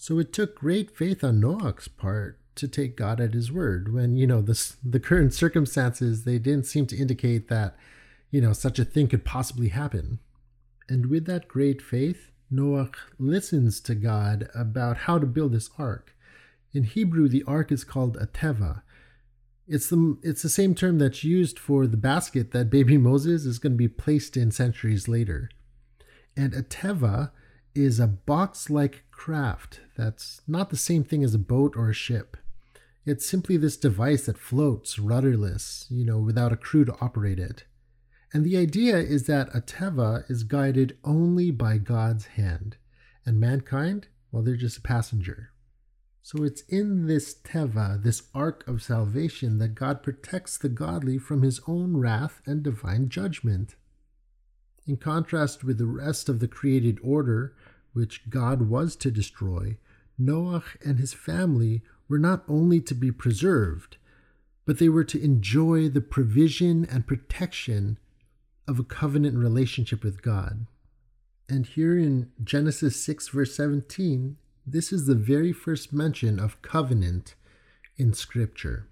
So 0.00 0.20
it 0.20 0.32
took 0.32 0.54
great 0.54 0.96
faith 0.96 1.24
on 1.24 1.40
Noah's 1.40 1.88
part 1.88 2.38
to 2.54 2.68
take 2.68 2.96
God 2.96 3.20
at 3.20 3.34
his 3.34 3.50
word 3.50 3.92
when, 3.92 4.16
you 4.16 4.28
know, 4.28 4.40
the, 4.40 4.72
the 4.84 5.00
current 5.00 5.34
circumstances, 5.34 6.22
they 6.22 6.38
didn't 6.38 6.66
seem 6.66 6.86
to 6.86 6.96
indicate 6.96 7.48
that, 7.48 7.76
you 8.30 8.40
know, 8.40 8.52
such 8.52 8.78
a 8.78 8.84
thing 8.84 9.08
could 9.08 9.24
possibly 9.24 9.68
happen. 9.68 10.20
And 10.88 11.06
with 11.06 11.26
that 11.26 11.48
great 11.48 11.82
faith, 11.82 12.30
Noah 12.48 12.90
listens 13.18 13.80
to 13.80 13.96
God 13.96 14.48
about 14.54 14.98
how 14.98 15.18
to 15.18 15.26
build 15.26 15.52
this 15.52 15.70
ark. 15.78 16.14
In 16.72 16.84
Hebrew, 16.84 17.28
the 17.28 17.42
ark 17.42 17.72
is 17.72 17.82
called 17.82 18.16
a 18.18 18.26
teva. 18.26 18.82
It's 19.66 19.90
the, 19.90 20.16
it's 20.22 20.42
the 20.42 20.48
same 20.48 20.76
term 20.76 20.98
that's 20.98 21.24
used 21.24 21.58
for 21.58 21.88
the 21.88 21.96
basket 21.96 22.52
that 22.52 22.70
baby 22.70 22.98
Moses 22.98 23.44
is 23.44 23.58
going 23.58 23.72
to 23.72 23.76
be 23.76 23.88
placed 23.88 24.36
in 24.36 24.52
centuries 24.52 25.08
later. 25.08 25.50
And 26.36 26.54
a 26.54 26.62
teva 26.62 27.32
is 27.78 28.00
a 28.00 28.06
box 28.06 28.68
like 28.68 29.04
craft 29.10 29.80
that's 29.96 30.42
not 30.46 30.70
the 30.70 30.76
same 30.76 31.04
thing 31.04 31.24
as 31.24 31.34
a 31.34 31.38
boat 31.38 31.74
or 31.76 31.88
a 31.88 31.94
ship. 31.94 32.36
It's 33.06 33.28
simply 33.28 33.56
this 33.56 33.76
device 33.76 34.26
that 34.26 34.36
floats 34.36 34.98
rudderless, 34.98 35.86
you 35.88 36.04
know, 36.04 36.18
without 36.18 36.52
a 36.52 36.56
crew 36.56 36.84
to 36.84 36.96
operate 37.00 37.38
it. 37.38 37.64
And 38.32 38.44
the 38.44 38.58
idea 38.58 38.98
is 38.98 39.26
that 39.26 39.48
a 39.54 39.60
teva 39.60 40.30
is 40.30 40.42
guided 40.42 40.98
only 41.02 41.50
by 41.50 41.78
God's 41.78 42.26
hand, 42.26 42.76
and 43.24 43.40
mankind, 43.40 44.08
well, 44.30 44.42
they're 44.42 44.56
just 44.56 44.78
a 44.78 44.82
passenger. 44.82 45.50
So 46.20 46.44
it's 46.44 46.60
in 46.68 47.06
this 47.06 47.34
teva, 47.34 48.02
this 48.02 48.24
ark 48.34 48.62
of 48.68 48.82
salvation, 48.82 49.56
that 49.58 49.74
God 49.74 50.02
protects 50.02 50.58
the 50.58 50.68
godly 50.68 51.16
from 51.16 51.40
his 51.40 51.62
own 51.66 51.96
wrath 51.96 52.42
and 52.44 52.62
divine 52.62 53.08
judgment. 53.08 53.76
In 54.88 54.96
contrast 54.96 55.62
with 55.62 55.76
the 55.76 55.86
rest 55.86 56.30
of 56.30 56.40
the 56.40 56.48
created 56.48 56.98
order, 57.02 57.54
which 57.92 58.30
God 58.30 58.62
was 58.62 58.96
to 58.96 59.10
destroy, 59.10 59.76
Noah 60.16 60.64
and 60.82 60.98
his 60.98 61.12
family 61.12 61.82
were 62.08 62.18
not 62.18 62.42
only 62.48 62.80
to 62.80 62.94
be 62.94 63.12
preserved, 63.12 63.98
but 64.64 64.78
they 64.78 64.88
were 64.88 65.04
to 65.04 65.22
enjoy 65.22 65.90
the 65.90 66.00
provision 66.00 66.86
and 66.86 67.06
protection 67.06 67.98
of 68.66 68.78
a 68.78 68.84
covenant 68.84 69.36
relationship 69.36 70.02
with 70.02 70.22
God. 70.22 70.66
And 71.50 71.66
here 71.66 71.98
in 71.98 72.30
Genesis 72.42 73.02
6, 73.04 73.28
verse 73.28 73.54
17, 73.54 74.38
this 74.66 74.90
is 74.90 75.06
the 75.06 75.14
very 75.14 75.52
first 75.52 75.92
mention 75.92 76.38
of 76.38 76.62
covenant 76.62 77.34
in 77.98 78.14
Scripture. 78.14 78.87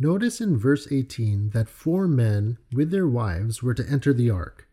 Notice 0.00 0.40
in 0.40 0.56
verse 0.56 0.86
18 0.92 1.50
that 1.50 1.68
four 1.68 2.06
men 2.06 2.58
with 2.72 2.92
their 2.92 3.08
wives 3.08 3.64
were 3.64 3.74
to 3.74 3.88
enter 3.88 4.12
the 4.12 4.30
ark, 4.30 4.68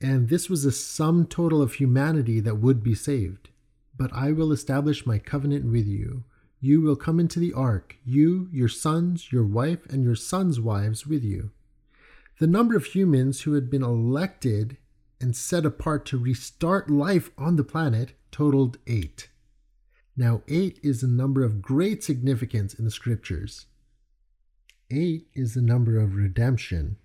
and 0.00 0.30
this 0.30 0.48
was 0.48 0.64
a 0.64 0.72
sum 0.72 1.26
total 1.26 1.60
of 1.60 1.74
humanity 1.74 2.40
that 2.40 2.58
would 2.58 2.82
be 2.82 2.94
saved. 2.94 3.50
But 3.96 4.10
I 4.14 4.32
will 4.32 4.52
establish 4.52 5.04
my 5.04 5.18
covenant 5.18 5.70
with 5.70 5.86
you. 5.86 6.24
You 6.60 6.80
will 6.80 6.96
come 6.96 7.20
into 7.20 7.38
the 7.38 7.52
ark, 7.52 7.96
you, 8.06 8.48
your 8.52 8.68
sons, 8.68 9.30
your 9.30 9.44
wife, 9.44 9.84
and 9.90 10.02
your 10.02 10.16
sons' 10.16 10.58
wives 10.58 11.06
with 11.06 11.22
you. 11.22 11.50
The 12.38 12.46
number 12.46 12.74
of 12.74 12.86
humans 12.86 13.42
who 13.42 13.52
had 13.52 13.68
been 13.68 13.82
elected 13.82 14.78
and 15.20 15.36
set 15.36 15.66
apart 15.66 16.06
to 16.06 16.18
restart 16.18 16.88
life 16.88 17.30
on 17.36 17.56
the 17.56 17.64
planet 17.64 18.14
totaled 18.32 18.78
eight. 18.86 19.28
Now, 20.16 20.42
eight 20.48 20.80
is 20.82 21.02
a 21.02 21.08
number 21.08 21.44
of 21.44 21.60
great 21.60 22.02
significance 22.02 22.72
in 22.72 22.86
the 22.86 22.90
scriptures. 22.90 23.66
Eight 24.90 25.28
is 25.34 25.54
the 25.54 25.62
number 25.62 25.98
of 25.98 26.14
redemption 26.14 26.96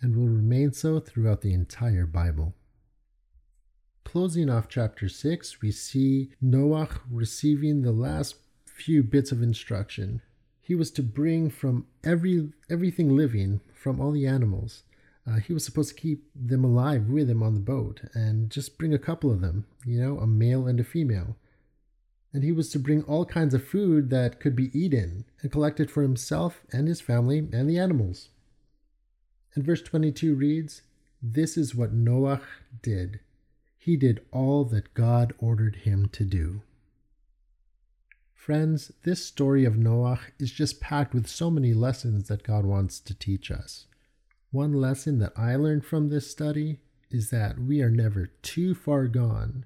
and 0.00 0.14
will 0.14 0.28
remain 0.28 0.72
so 0.72 1.00
throughout 1.00 1.40
the 1.40 1.52
entire 1.52 2.06
Bible. 2.06 2.54
Closing 4.04 4.48
off 4.48 4.68
chapter 4.68 5.08
6, 5.08 5.60
we 5.60 5.72
see 5.72 6.30
Noah 6.40 6.88
receiving 7.10 7.82
the 7.82 7.92
last 7.92 8.36
few 8.64 9.02
bits 9.02 9.32
of 9.32 9.42
instruction. 9.42 10.22
He 10.60 10.74
was 10.74 10.90
to 10.92 11.02
bring 11.02 11.50
from 11.50 11.86
every 12.04 12.52
everything 12.70 13.16
living, 13.16 13.60
from 13.72 14.00
all 14.00 14.12
the 14.12 14.26
animals. 14.26 14.84
Uh, 15.26 15.36
he 15.36 15.52
was 15.52 15.64
supposed 15.64 15.88
to 15.88 16.00
keep 16.00 16.24
them 16.34 16.64
alive 16.64 17.08
with 17.08 17.28
him 17.28 17.42
on 17.42 17.54
the 17.54 17.60
boat 17.60 18.02
and 18.14 18.50
just 18.50 18.78
bring 18.78 18.94
a 18.94 18.98
couple 18.98 19.30
of 19.30 19.40
them, 19.40 19.66
you 19.84 20.00
know, 20.00 20.18
a 20.18 20.26
male 20.26 20.66
and 20.66 20.78
a 20.78 20.84
female. 20.84 21.36
And 22.34 22.42
he 22.42 22.52
was 22.52 22.68
to 22.70 22.78
bring 22.78 23.02
all 23.04 23.24
kinds 23.24 23.54
of 23.54 23.66
food 23.66 24.10
that 24.10 24.40
could 24.40 24.54
be 24.56 24.76
eaten 24.78 25.24
and 25.40 25.52
collected 25.52 25.90
for 25.90 26.02
himself 26.02 26.60
and 26.72 26.88
his 26.88 27.00
family 27.00 27.38
and 27.38 27.70
the 27.70 27.78
animals. 27.78 28.28
And 29.54 29.64
verse 29.64 29.80
22 29.80 30.34
reads, 30.34 30.82
This 31.22 31.56
is 31.56 31.74
what 31.74 31.92
Noah 31.92 32.42
did. 32.82 33.20
He 33.78 33.96
did 33.96 34.20
all 34.32 34.64
that 34.64 34.94
God 34.94 35.32
ordered 35.38 35.76
him 35.76 36.08
to 36.08 36.24
do. 36.24 36.62
Friends, 38.34 38.90
this 39.04 39.24
story 39.24 39.64
of 39.64 39.78
Noah 39.78 40.18
is 40.38 40.50
just 40.50 40.80
packed 40.80 41.14
with 41.14 41.28
so 41.28 41.50
many 41.50 41.72
lessons 41.72 42.28
that 42.28 42.42
God 42.42 42.66
wants 42.66 42.98
to 43.00 43.14
teach 43.14 43.50
us. 43.50 43.86
One 44.50 44.72
lesson 44.72 45.18
that 45.20 45.32
I 45.36 45.56
learned 45.56 45.84
from 45.84 46.08
this 46.08 46.30
study 46.30 46.80
is 47.10 47.30
that 47.30 47.58
we 47.58 47.80
are 47.80 47.90
never 47.90 48.26
too 48.42 48.74
far 48.74 49.06
gone 49.06 49.64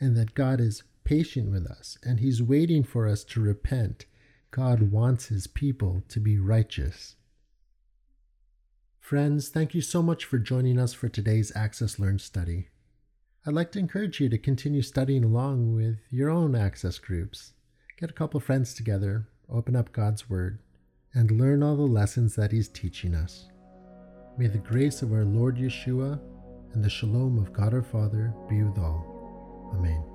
and 0.00 0.16
that 0.16 0.34
God 0.34 0.60
is 0.60 0.84
patient 1.04 1.50
with 1.50 1.66
us 1.66 1.98
and 2.02 2.20
He's 2.20 2.42
waiting 2.42 2.82
for 2.82 3.06
us 3.06 3.24
to 3.24 3.40
repent. 3.40 4.06
God 4.50 4.90
wants 4.90 5.26
His 5.26 5.46
people 5.46 6.02
to 6.08 6.20
be 6.20 6.38
righteous. 6.38 7.16
Friends, 9.00 9.48
thank 9.48 9.74
you 9.74 9.82
so 9.82 10.02
much 10.02 10.24
for 10.24 10.38
joining 10.38 10.78
us 10.78 10.94
for 10.94 11.08
today's 11.08 11.52
Access 11.54 11.98
Learn 11.98 12.18
study. 12.18 12.68
I'd 13.46 13.52
like 13.52 13.70
to 13.72 13.78
encourage 13.78 14.20
you 14.20 14.30
to 14.30 14.38
continue 14.38 14.80
studying 14.80 15.24
along 15.24 15.74
with 15.74 15.98
your 16.10 16.30
own 16.30 16.54
Access 16.54 16.98
groups. 16.98 17.52
Get 17.98 18.10
a 18.10 18.14
couple 18.14 18.40
friends 18.40 18.72
together, 18.72 19.28
open 19.50 19.76
up 19.76 19.92
God's 19.92 20.30
Word, 20.30 20.60
and 21.12 21.30
learn 21.30 21.62
all 21.62 21.76
the 21.76 21.82
lessons 21.82 22.34
that 22.36 22.52
He's 22.52 22.68
teaching 22.68 23.14
us. 23.14 23.48
May 24.38 24.46
the 24.46 24.58
grace 24.58 25.02
of 25.02 25.12
our 25.12 25.24
Lord 25.24 25.56
Yeshua 25.58 26.18
and 26.72 26.82
the 26.82 26.90
shalom 26.90 27.38
of 27.38 27.52
God 27.52 27.74
our 27.74 27.82
Father 27.82 28.34
be 28.48 28.62
with 28.62 28.78
all. 28.78 29.70
Amen. 29.76 30.13